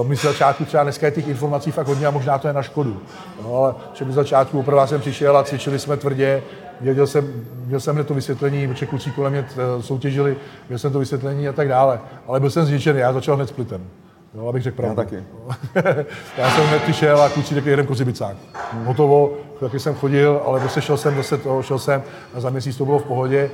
Uh, 0.00 0.06
my 0.06 0.16
z 0.16 0.22
začátku 0.22 0.64
třeba 0.64 0.82
dneska 0.82 1.06
je 1.06 1.12
těch 1.12 1.28
informací 1.28 1.70
fakt 1.70 1.86
hodně 1.86 2.06
a 2.06 2.10
možná 2.10 2.38
to 2.38 2.48
je 2.48 2.54
na 2.54 2.62
škodu. 2.62 3.00
No, 3.42 3.56
ale 3.56 3.74
že 3.94 4.04
z 4.04 4.14
začátku 4.14 4.60
opravdu 4.60 4.86
jsem 4.86 5.00
přišel 5.00 5.36
a 5.36 5.44
cvičili 5.44 5.78
jsme 5.78 5.96
tvrdě, 5.96 6.42
Věděl 6.80 7.06
jsem, 7.06 7.44
měl 7.66 7.80
jsem 7.80 8.04
to 8.04 8.14
vysvětlení, 8.14 8.68
protože 8.68 8.86
kluci 8.86 9.10
kolem 9.10 9.32
mě 9.32 9.46
eh, 9.50 9.82
soutěžili, 9.82 10.36
měl 10.68 10.78
jsem 10.78 10.92
to 10.92 10.98
vysvětlení 10.98 11.48
a 11.48 11.52
tak 11.52 11.68
dále. 11.68 12.00
Ale 12.26 12.40
byl 12.40 12.50
jsem 12.50 12.64
zničený, 12.64 12.98
já 12.98 13.12
začal 13.12 13.36
hned 13.36 13.48
splitem. 13.48 13.86
Jo, 14.34 14.48
abych 14.48 14.62
řekl 14.62 14.76
pravdu. 14.76 15.00
Já 15.00 15.04
taky. 15.04 15.24
já 16.38 16.50
jsem 16.50 16.64
hned 16.64 16.82
přišel 16.82 17.22
a 17.22 17.28
kluci 17.28 17.54
řekli 17.54 17.70
jeden 17.70 17.86
kozibicák. 17.86 18.36
Hmm. 18.72 18.84
Hotovo, 18.84 19.32
taky 19.60 19.78
jsem 19.78 19.94
chodil, 19.94 20.40
ale 20.44 20.60
prostě 20.60 20.80
šel 20.80 20.96
jsem 20.96 21.16
zase 21.16 21.38
toho, 21.38 21.62
šel 21.62 21.78
jsem 21.78 22.02
a 22.34 22.40
za 22.40 22.50
měsíc 22.50 22.76
to 22.76 22.84
bylo 22.84 22.98
v 22.98 23.04
pohodě 23.04 23.50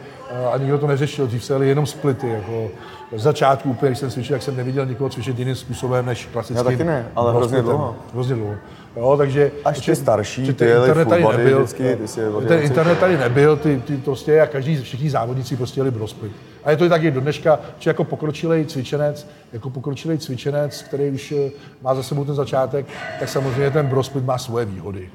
a 0.52 0.58
nikdo 0.58 0.78
to 0.78 0.86
neřešil, 0.86 1.26
dřív 1.26 1.44
se 1.44 1.66
jenom 1.66 1.86
splity. 1.86 2.28
Jako, 2.28 2.70
v 3.12 3.18
začátku 3.18 3.70
úplně, 3.70 3.90
když 3.90 3.98
jsem 3.98 4.10
cvičil, 4.10 4.34
jak 4.34 4.42
jsem 4.42 4.56
neviděl 4.56 4.86
nikoho 4.86 5.10
cvičit 5.10 5.38
jiným 5.38 5.54
způsobem 5.54 6.06
než 6.06 6.28
klasickým. 6.32 6.56
Já 6.56 6.64
taky 6.64 6.84
ne, 6.84 7.06
ale 7.16 7.32
hrozně 7.32 7.62
dlouho. 7.62 7.96
Hrozně 8.12 8.34
dlouho. 8.34 8.54
Jo, 8.96 9.14
takže, 9.18 9.52
Až 9.64 9.86
ty 9.86 9.96
starší, 9.96 10.52
ty 10.52 10.64
internet 10.64 11.08
tady 11.08 11.24
nebyl, 11.24 11.58
vždycky, 11.58 11.96
ty 11.96 12.08
si 12.08 12.20
ten 12.48 12.62
internet 12.62 12.98
tady 12.98 13.18
nebyl, 13.18 13.56
ty, 13.56 13.82
ty 13.86 13.96
prostě 13.96 14.40
a 14.40 14.46
každý, 14.46 14.82
všichni 14.82 15.10
závodníci 15.10 15.56
prostě 15.56 15.80
jeli 15.80 15.90
brosplit. 15.90 16.32
A 16.64 16.70
je 16.70 16.76
to 16.76 16.84
i 16.84 16.88
taky 16.88 17.10
do 17.10 17.20
dneška, 17.20 17.60
že 17.78 17.90
jako 17.90 18.04
pokročilý 18.04 18.66
cvičenec, 18.66 19.28
jako 19.52 19.70
pokročilý 19.70 20.18
cvičenec, 20.18 20.82
který 20.82 21.10
už 21.10 21.32
eh, 21.32 21.50
má 21.82 21.94
za 21.94 22.02
sebou 22.02 22.24
ten 22.24 22.34
začátek, 22.34 22.86
tak 23.20 23.28
samozřejmě 23.28 23.70
ten 23.70 23.86
brosplit 23.86 24.24
má 24.24 24.38
svoje 24.38 24.64
výhody. 24.64 25.10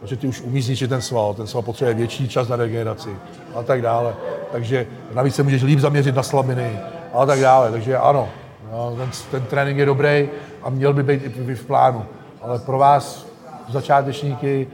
Protože 0.00 0.16
ty 0.16 0.26
už 0.26 0.40
umí 0.40 0.62
zničit 0.62 0.90
ten 0.90 1.00
sval, 1.02 1.34
ten 1.34 1.46
sval 1.46 1.62
potřebuje 1.62 1.94
větší 1.94 2.28
čas 2.28 2.48
na 2.48 2.56
regeneraci 2.56 3.10
a 3.54 3.62
tak 3.62 3.82
dále. 3.82 4.14
Takže 4.52 4.86
navíc 5.14 5.34
se 5.34 5.42
můžeš 5.42 5.62
líp 5.62 5.78
zaměřit 5.78 6.14
na 6.14 6.22
slabiny 6.22 6.78
a 7.14 7.26
tak 7.26 7.40
dále. 7.40 7.70
Takže 7.70 7.96
ano, 7.96 8.28
no, 8.72 8.96
ten, 8.96 9.10
ten 9.30 9.42
trénink 9.42 9.78
je 9.78 9.86
dobrý 9.86 10.28
a 10.62 10.70
měl 10.70 10.92
by 10.92 11.02
být 11.02 11.22
i 11.24 11.54
v 11.54 11.66
plánu. 11.66 12.06
Ale 12.42 12.58
pro 12.58 12.78
vás, 12.78 13.26
začátečníky, 13.68 14.66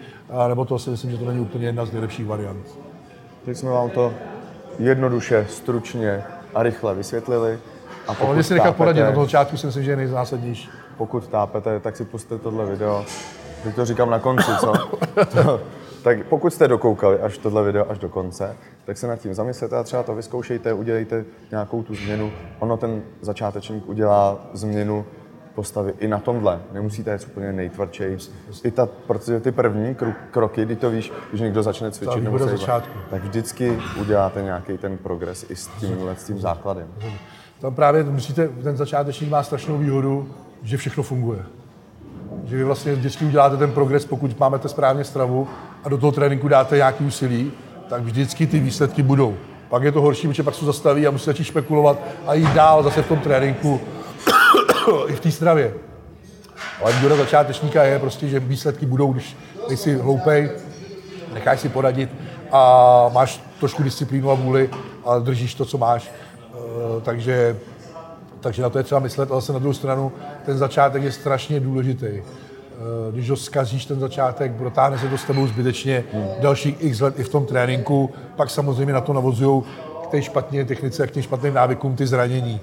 nebo 0.48 0.64
to 0.64 0.78
si 0.78 0.90
myslím, 0.90 1.10
že 1.10 1.18
to 1.18 1.24
není 1.24 1.40
úplně 1.40 1.66
jedna 1.66 1.84
z 1.84 1.92
nejlepších 1.92 2.26
variant. 2.26 2.66
Teď 3.44 3.56
jsme 3.56 3.70
vám 3.70 3.90
to 3.90 4.12
jednoduše, 4.78 5.46
stručně 5.50 6.24
a 6.54 6.62
rychle 6.62 6.94
vysvětlili. 6.94 7.58
A 8.08 8.14
pokud 8.14 8.42
si 8.42 8.54
nechat 8.54 8.76
poradit, 8.76 9.00
na 9.02 9.14
začátku 9.14 9.56
si 9.56 9.66
myslím, 9.66 9.84
že 9.84 9.90
je 9.90 9.96
nejzásadnější. 9.96 10.68
Pokud 10.96 11.28
tápete, 11.28 11.80
tak 11.80 11.96
si 11.96 12.04
pustíte 12.04 12.38
tohle 12.38 12.66
video. 12.66 13.04
Teď 13.62 13.74
to 13.74 13.84
říkám 13.84 14.10
na 14.10 14.18
konci, 14.18 14.50
co? 14.60 14.72
to, 15.32 15.60
tak 16.02 16.26
pokud 16.26 16.52
jste 16.52 16.68
dokoukali 16.68 17.20
až 17.20 17.38
tohle 17.38 17.64
video 17.64 17.90
až 17.90 17.98
do 17.98 18.08
konce, 18.08 18.56
tak 18.84 18.98
se 18.98 19.06
nad 19.06 19.16
tím 19.16 19.34
zamyslete 19.34 19.76
a 19.76 19.82
třeba 19.82 20.02
to 20.02 20.14
vyzkoušejte, 20.14 20.72
udělejte 20.72 21.24
nějakou 21.50 21.82
tu 21.82 21.94
změnu. 21.94 22.32
Ono 22.58 22.76
ten 22.76 23.02
začátečník 23.20 23.88
udělá 23.88 24.38
změnu 24.52 25.04
postavy 25.54 25.94
i 25.98 26.08
na 26.08 26.18
tomhle. 26.18 26.60
Nemusíte 26.72 27.12
jít 27.12 27.26
úplně 27.26 27.52
nejtvrdší. 27.52 28.04
I 28.64 28.70
ta, 28.70 28.88
protože 29.06 29.40
ty 29.40 29.52
první 29.52 29.96
kroky, 30.30 30.64
kdy 30.64 30.76
to 30.76 30.90
víš, 30.90 31.12
když 31.28 31.40
někdo 31.40 31.62
začne 31.62 31.90
cvičit, 31.90 32.24
nebo 32.24 32.38
tak 33.10 33.24
vždycky 33.24 33.78
uděláte 34.00 34.42
nějaký 34.42 34.78
ten 34.78 34.98
progres 34.98 35.50
i 35.50 35.56
s 35.56 35.66
tímhle, 35.66 36.16
s 36.16 36.24
tím 36.24 36.38
základem. 36.38 36.88
Tam 37.60 37.74
právě 37.74 38.04
musíte, 38.04 38.48
ten 38.48 38.76
začátečník 38.76 39.30
má 39.30 39.42
strašnou 39.42 39.78
výhodu, 39.78 40.34
že 40.62 40.76
všechno 40.76 41.02
funguje. 41.02 41.42
Že 42.46 42.56
vy 42.56 42.64
vlastně 42.64 42.94
vždycky 42.94 43.24
uděláte 43.24 43.56
ten 43.56 43.72
progres, 43.72 44.04
pokud 44.04 44.38
máme 44.38 44.58
správně 44.66 45.04
stravu 45.04 45.48
a 45.84 45.88
do 45.88 45.98
toho 45.98 46.12
tréninku 46.12 46.48
dáte 46.48 46.76
nějaký 46.76 47.04
úsilí, 47.04 47.52
tak 47.88 48.02
vždycky 48.02 48.46
ty 48.46 48.58
výsledky 48.58 49.02
budou. 49.02 49.36
Pak 49.68 49.82
je 49.82 49.92
to 49.92 50.00
horší, 50.00 50.28
protože 50.28 50.42
pak 50.42 50.54
se 50.54 50.64
zastaví 50.64 51.06
a 51.06 51.10
musí 51.10 51.24
začít 51.24 51.44
špekulovat 51.44 51.98
a 52.26 52.34
jít 52.34 52.52
dál 52.52 52.82
zase 52.82 53.02
v 53.02 53.08
tom 53.08 53.18
tréninku 53.18 53.80
i 55.06 55.12
v 55.12 55.20
té 55.20 55.30
stravě. 55.30 55.74
Ale 56.82 56.92
výhoda 56.92 57.16
začátečníka 57.16 57.82
je 57.82 57.98
prostě, 57.98 58.28
že 58.28 58.40
výsledky 58.40 58.86
budou, 58.86 59.12
když 59.12 59.36
nejsi 59.68 59.94
hloupej, 59.94 60.50
necháš 61.34 61.60
si 61.60 61.68
poradit 61.68 62.10
a 62.52 63.10
máš 63.12 63.40
trošku 63.60 63.82
disciplínu 63.82 64.30
a 64.30 64.34
vůli 64.34 64.70
a 65.04 65.18
držíš 65.18 65.54
to, 65.54 65.64
co 65.64 65.78
máš. 65.78 66.10
E, 66.10 67.00
takže, 67.00 67.56
takže 68.46 68.62
na 68.62 68.70
to 68.70 68.78
je 68.78 68.84
třeba 68.84 69.00
myslet, 69.00 69.32
ale 69.32 69.42
se 69.42 69.52
na 69.52 69.58
druhou 69.58 69.72
stranu 69.72 70.12
ten 70.44 70.58
začátek 70.58 71.02
je 71.02 71.12
strašně 71.12 71.60
důležitý. 71.60 72.06
E, 72.06 72.22
když 73.12 73.30
ho 73.30 73.36
zkazíš 73.36 73.84
ten 73.84 74.00
začátek, 74.00 74.52
protáhne 74.52 74.98
se 74.98 75.08
to 75.08 75.18
s 75.18 75.24
tebou 75.24 75.46
zbytečně 75.46 76.04
dalších 76.40 76.76
x 76.80 77.00
let 77.00 77.18
i 77.18 77.22
v 77.22 77.28
tom 77.28 77.46
tréninku, 77.46 78.10
pak 78.36 78.50
samozřejmě 78.50 78.92
na 78.92 79.00
to 79.00 79.12
navozují 79.12 79.62
k 80.04 80.06
té 80.06 80.22
špatné 80.22 80.64
technice, 80.64 81.06
k 81.06 81.10
těm 81.10 81.22
špatným 81.22 81.54
návykům 81.54 81.96
ty 81.96 82.06
zranění. 82.06 82.60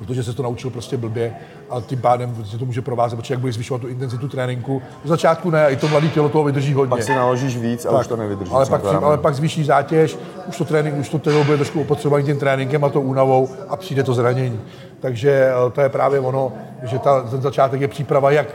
Protože 0.00 0.22
se 0.24 0.32
to 0.32 0.42
naučil 0.42 0.70
prostě 0.70 0.96
blbě 0.96 1.34
a 1.70 1.80
tím 1.80 2.00
pádem 2.00 2.44
se 2.44 2.58
to 2.58 2.64
může 2.64 2.82
provázet, 2.82 3.16
protože 3.16 3.34
jak 3.34 3.40
budeš 3.40 3.54
zvyšovat 3.54 3.80
tu 3.80 3.88
intenzitu 3.88 4.28
tréninku. 4.28 4.82
V 5.04 5.08
začátku 5.08 5.50
ne, 5.50 5.70
i 5.70 5.76
to 5.76 5.88
mladé 5.88 6.08
tělo 6.08 6.28
toho 6.28 6.44
vydrží 6.44 6.72
hodně. 6.72 6.90
Pak 6.90 7.02
si 7.02 7.14
naložíš 7.14 7.56
víc 7.56 7.84
a 7.84 7.90
tak, 7.90 8.00
už 8.00 8.06
to 8.06 8.16
nevydrží. 8.16 8.52
Ale 8.52 8.66
pak, 8.66 8.84
ale 8.84 9.18
pak 9.18 9.34
zvýší 9.34 9.64
zátěž, 9.64 10.18
už 10.48 10.56
to, 10.56 10.64
trénink, 10.64 10.96
už 10.96 11.08
to 11.08 11.18
tělo 11.18 11.44
bude 11.44 11.56
trošku 11.56 11.80
opotřebovaný 11.80 12.24
tím 12.24 12.38
tréninkem 12.38 12.84
a 12.84 12.88
to 12.88 13.00
únavou 13.00 13.48
a 13.68 13.76
přijde 13.76 14.02
to 14.02 14.14
zranění. 14.14 14.60
Takže 15.00 15.30
eh, 15.30 15.70
to 15.70 15.80
je 15.80 15.88
právě 15.88 16.20
ono, 16.20 16.52
že 16.82 16.98
ta, 16.98 17.22
ten 17.22 17.42
začátek 17.42 17.80
je 17.80 17.88
příprava 17.88 18.30
jak 18.30 18.46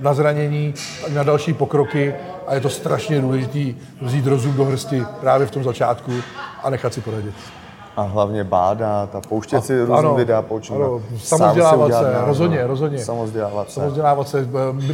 na 0.00 0.14
zranění, 0.14 0.74
tak 1.02 1.12
na 1.12 1.22
další 1.22 1.52
pokroky 1.52 2.14
a 2.46 2.54
je 2.54 2.60
to 2.60 2.68
strašně 2.68 3.20
důležité 3.20 3.80
vzít 4.02 4.26
rozum 4.26 4.54
do 4.56 4.64
hrsti 4.64 5.02
právě 5.20 5.46
v 5.46 5.50
tom 5.50 5.64
začátku 5.64 6.12
a 6.62 6.70
nechat 6.70 6.94
si 6.94 7.00
poradit. 7.00 7.34
A 7.98 8.02
hlavně 8.02 8.44
bádat 8.44 9.14
a 9.14 9.20
pouštět 9.20 9.64
si 9.64 9.84
různé 9.84 10.14
videa, 10.16 10.42
poučit. 10.42 10.74
Samozdělávat 11.16 11.92
se, 11.92 12.14
rozhodně, 12.26 12.66
rozhodně. 12.66 12.98
Samozdělávat 12.98 13.70
se. 13.70 13.74
Samozdělávat 13.74 14.28
se, 14.28 14.48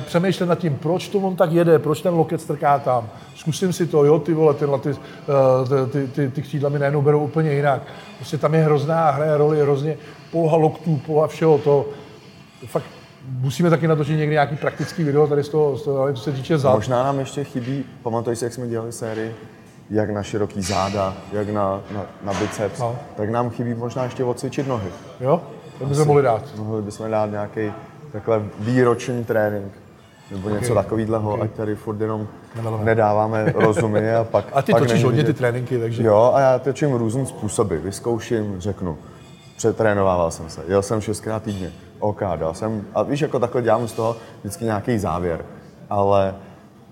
přemýšlet 0.06 0.46
nad 0.46 0.58
tím, 0.58 0.74
proč 0.74 1.08
to 1.08 1.18
on 1.18 1.36
tak 1.36 1.52
jede, 1.52 1.78
proč 1.78 2.02
ten 2.02 2.14
loket 2.14 2.40
strká 2.40 2.78
tam. 2.78 3.08
Zkusím 3.36 3.72
si 3.72 3.86
to, 3.86 4.04
jo, 4.04 4.18
ty 4.18 4.34
vole, 4.34 4.54
tyhle, 4.54 4.78
ty, 4.78 4.94
ty, 4.94 4.98
ty, 5.92 6.08
ty, 6.08 6.30
ty 6.30 6.42
křídla 6.42 6.68
mi 6.68 6.78
najednou 6.78 7.02
berou 7.02 7.20
úplně 7.20 7.52
jinak. 7.52 7.82
Prostě 8.16 8.38
tam 8.38 8.54
je 8.54 8.64
hrozná, 8.64 9.10
hraje 9.10 9.36
roli 9.36 9.60
hrozně 9.60 9.96
poloha 10.32 10.56
loktů, 10.56 11.00
poloha 11.06 11.26
všeho 11.26 11.58
to. 11.58 11.86
Fakt 12.66 12.84
musíme 13.40 13.70
taky 13.70 13.88
natočit 13.88 14.18
někdy 14.18 14.32
nějaký 14.32 14.56
praktický 14.56 15.04
video 15.04 15.26
tady 15.26 15.44
z 15.44 15.48
toho, 15.48 15.76
z 15.76 15.82
toho 15.82 16.12
co 16.12 16.22
se 16.22 16.32
týče 16.32 16.58
zad. 16.58 16.74
Možná 16.74 17.02
nám 17.04 17.18
ještě 17.18 17.44
chybí, 17.44 17.84
pamatuješ 18.02 18.38
si, 18.38 18.44
jak 18.44 18.52
jsme 18.52 18.68
dělali 18.68 18.92
sérii, 18.92 19.34
jak 19.90 20.11
na 20.11 20.23
široký 20.23 20.62
záda, 20.62 21.14
jak 21.33 21.49
na, 21.49 21.81
na, 21.90 22.07
na 22.23 22.33
biceps, 22.35 22.79
no. 22.81 22.99
tak 23.16 23.31
nám 23.31 23.51
chybí 23.51 23.75
možná 23.75 24.05
ještě 24.05 24.25
odcvičit 24.25 24.68
nohy. 24.68 24.88
Jo, 25.20 25.42
to 25.79 25.87
bychom 25.87 26.07
mohli 26.07 26.23
dát. 26.23 26.42
Mohli 26.57 26.83
bychom 26.83 27.11
dát 27.11 27.31
nějaký 27.31 27.73
takhle 28.12 28.42
výroční 28.59 29.25
trénink. 29.25 29.73
Nebo 30.31 30.49
okay. 30.49 30.61
něco 30.61 30.75
takového, 30.75 31.33
okay. 31.35 31.44
ať 31.44 31.51
tady 31.51 31.75
furt 31.75 32.01
jenom 32.01 32.29
nedáváme 32.83 33.53
rozumy 33.53 34.14
a 34.14 34.25
pak... 34.31 34.44
A 34.53 34.62
ty 34.62 34.73
pak 34.73 34.83
točíš 34.83 35.05
hodně 35.05 35.25
ty 35.25 35.35
tréninky, 35.35 35.79
takže... 35.79 36.03
Jo, 36.03 36.33
a 36.35 36.40
já 36.40 36.59
točím 36.59 36.92
různý 36.92 37.27
způsoby. 37.27 37.77
Vyzkouším, 37.77 38.55
řeknu. 38.59 38.99
Přetrénovával 39.57 40.31
jsem 40.31 40.51
se, 40.51 40.62
jel 40.68 40.83
jsem 40.83 41.01
šestkrát 41.01 41.42
týdně. 41.42 41.73
OK, 41.99 42.20
dal 42.37 42.55
jsem, 42.55 42.85
a 42.94 43.03
víš, 43.03 43.20
jako 43.20 43.38
takhle 43.38 43.62
dělám 43.62 43.88
z 43.88 43.92
toho 43.92 44.16
vždycky 44.40 44.64
nějaký 44.64 44.99
závěr. 44.99 45.44
Ale 45.90 46.35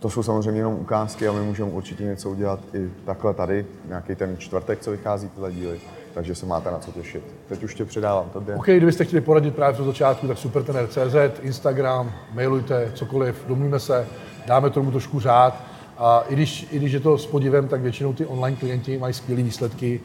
to 0.03 0.11
jsou 0.11 0.23
samozřejmě 0.23 0.61
jenom 0.61 0.75
ukázky 0.75 1.29
a 1.29 1.33
my 1.33 1.41
můžeme 1.41 1.71
určitě 1.71 2.05
něco 2.05 2.31
udělat 2.31 2.61
i 2.75 2.91
takhle 3.05 3.35
tady, 3.35 3.67
nějaký 3.89 4.15
ten 4.15 4.37
čtvrtek, 4.39 4.81
co 4.81 4.91
vychází 4.91 5.29
tyhle 5.29 5.53
díly. 5.53 5.81
Takže 6.15 6.35
se 6.35 6.47
máte 6.47 6.71
na 6.71 6.79
co 6.79 6.93
těšit. 6.93 7.23
Teď 7.49 7.63
už 7.65 7.75
tě 7.75 7.85
předávám 7.85 8.31
tobě. 8.33 8.55
OK, 8.57 8.67
kdybyste 8.67 9.05
chtěli 9.05 9.21
poradit 9.21 9.55
právě 9.55 9.81
v 9.81 9.87
začátku, 9.87 10.29
tak 10.29 10.39
supertener.cz, 10.39 11.41
Instagram, 11.43 12.13
mailujte, 12.35 12.93
cokoliv, 12.95 13.45
domluvíme 13.49 13.81
se, 13.81 14.07
dáme 14.47 14.71
tomu 14.71 14.91
trošku 14.91 15.21
řád. 15.21 15.63
A 15.99 16.25
i 16.29 16.35
když, 16.35 16.67
i 16.71 16.79
když 16.79 16.93
je 16.93 17.01
to 17.01 17.19
s 17.19 17.27
podivem, 17.27 17.69
tak 17.69 17.81
většinou 17.81 18.13
ty 18.13 18.27
online 18.27 18.57
klienti 18.57 18.99
mají 18.99 19.15
skvělé 19.15 19.43
výsledky 19.43 20.01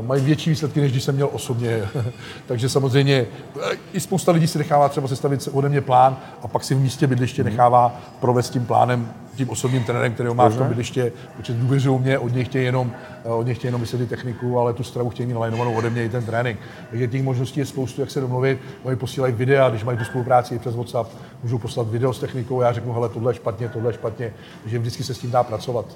mají 0.00 0.24
větší 0.24 0.50
výsledky, 0.50 0.80
než 0.80 0.92
když 0.92 1.04
jsem 1.04 1.14
měl 1.14 1.28
osobně. 1.32 1.82
Takže 2.46 2.68
samozřejmě 2.68 3.26
eh, 3.62 3.76
i 3.92 4.00
spousta 4.00 4.32
lidí 4.32 4.46
si 4.46 4.58
nechává 4.58 4.88
třeba 4.88 5.08
sestavit 5.08 5.48
ode 5.52 5.68
mě 5.68 5.80
plán 5.80 6.16
a 6.42 6.48
pak 6.48 6.64
si 6.64 6.74
v 6.74 6.80
místě 6.80 7.06
bydliště 7.06 7.44
nechává 7.44 8.00
provést 8.20 8.50
tím 8.50 8.66
plánem, 8.66 9.12
tím 9.34 9.50
osobním 9.50 9.84
trenérem, 9.84 10.14
který 10.14 10.34
má 10.34 10.48
v 10.48 10.56
tom 10.56 10.68
bydliště, 10.68 11.12
protože 11.36 11.52
důvěřují 11.52 12.00
mě, 12.00 12.18
od 12.18 12.34
něj 12.34 12.44
chtějí 12.44 12.64
jenom, 12.64 12.92
eh, 13.24 13.28
od 13.28 13.46
něj 13.46 13.54
chtějí 13.54 13.68
jenom 13.68 13.80
vysvětlit 13.80 14.10
techniku, 14.10 14.58
ale 14.58 14.72
tu 14.72 14.84
stravu 14.84 15.10
chtějí 15.10 15.26
mít 15.26 15.34
nalajnovanou 15.34 15.74
ode 15.74 15.90
mě 15.90 16.04
i 16.04 16.08
ten 16.08 16.24
trénink. 16.24 16.58
Takže 16.90 17.08
těch 17.08 17.22
možností 17.22 17.60
je 17.60 17.66
spoustu, 17.66 18.00
jak 18.00 18.10
se 18.10 18.20
domluvit. 18.20 18.58
Oni 18.82 18.96
posílají 18.96 19.34
videa, 19.34 19.70
když 19.70 19.84
mají 19.84 19.98
tu 19.98 20.04
spolupráci 20.04 20.58
přes 20.58 20.74
WhatsApp, 20.74 21.10
můžou 21.42 21.58
poslat 21.58 21.88
video 21.88 22.12
s 22.12 22.18
technikou, 22.18 22.60
já 22.60 22.72
řeknu, 22.72 22.92
hele, 22.92 23.08
tohle 23.08 23.30
je 23.30 23.36
špatně, 23.36 23.68
tohle 23.68 23.90
je 23.90 23.94
špatně, 23.94 24.32
že 24.66 24.78
vždycky 24.78 25.04
se 25.04 25.14
s 25.14 25.18
tím 25.18 25.30
dá 25.30 25.42
pracovat. 25.42 25.86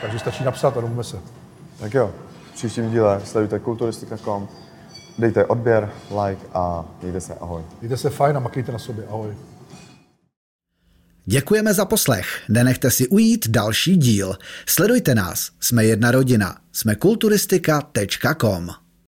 Takže 0.00 0.18
stačí 0.18 0.44
napsat 0.44 0.76
a 0.76 0.80
domluvíme 0.80 1.04
se. 1.04 1.18
Tak 1.80 1.94
jo, 1.94 2.10
příštím 2.54 2.90
díle 2.90 3.20
sledujte 3.24 3.58
kulturistika.com, 3.58 4.48
dejte 5.18 5.44
odběr, 5.44 5.92
like 6.24 6.46
a 6.54 6.84
mějte 7.02 7.20
se, 7.20 7.34
ahoj. 7.34 7.62
Mějte 7.80 7.96
se 7.96 8.10
fajn 8.10 8.36
a 8.36 8.40
makejte 8.40 8.72
na 8.72 8.78
sobě, 8.78 9.04
ahoj. 9.06 9.34
Děkujeme 11.24 11.74
za 11.74 11.84
poslech. 11.84 12.26
Nenechte 12.48 12.90
si 12.90 13.08
ujít 13.08 13.48
další 13.48 13.96
díl. 13.96 14.36
Sledujte 14.66 15.14
nás. 15.14 15.50
Jsme 15.60 15.84
jedna 15.84 16.10
rodina. 16.10 16.56
Jsme 16.72 16.94
kulturistika.com. 16.94 18.70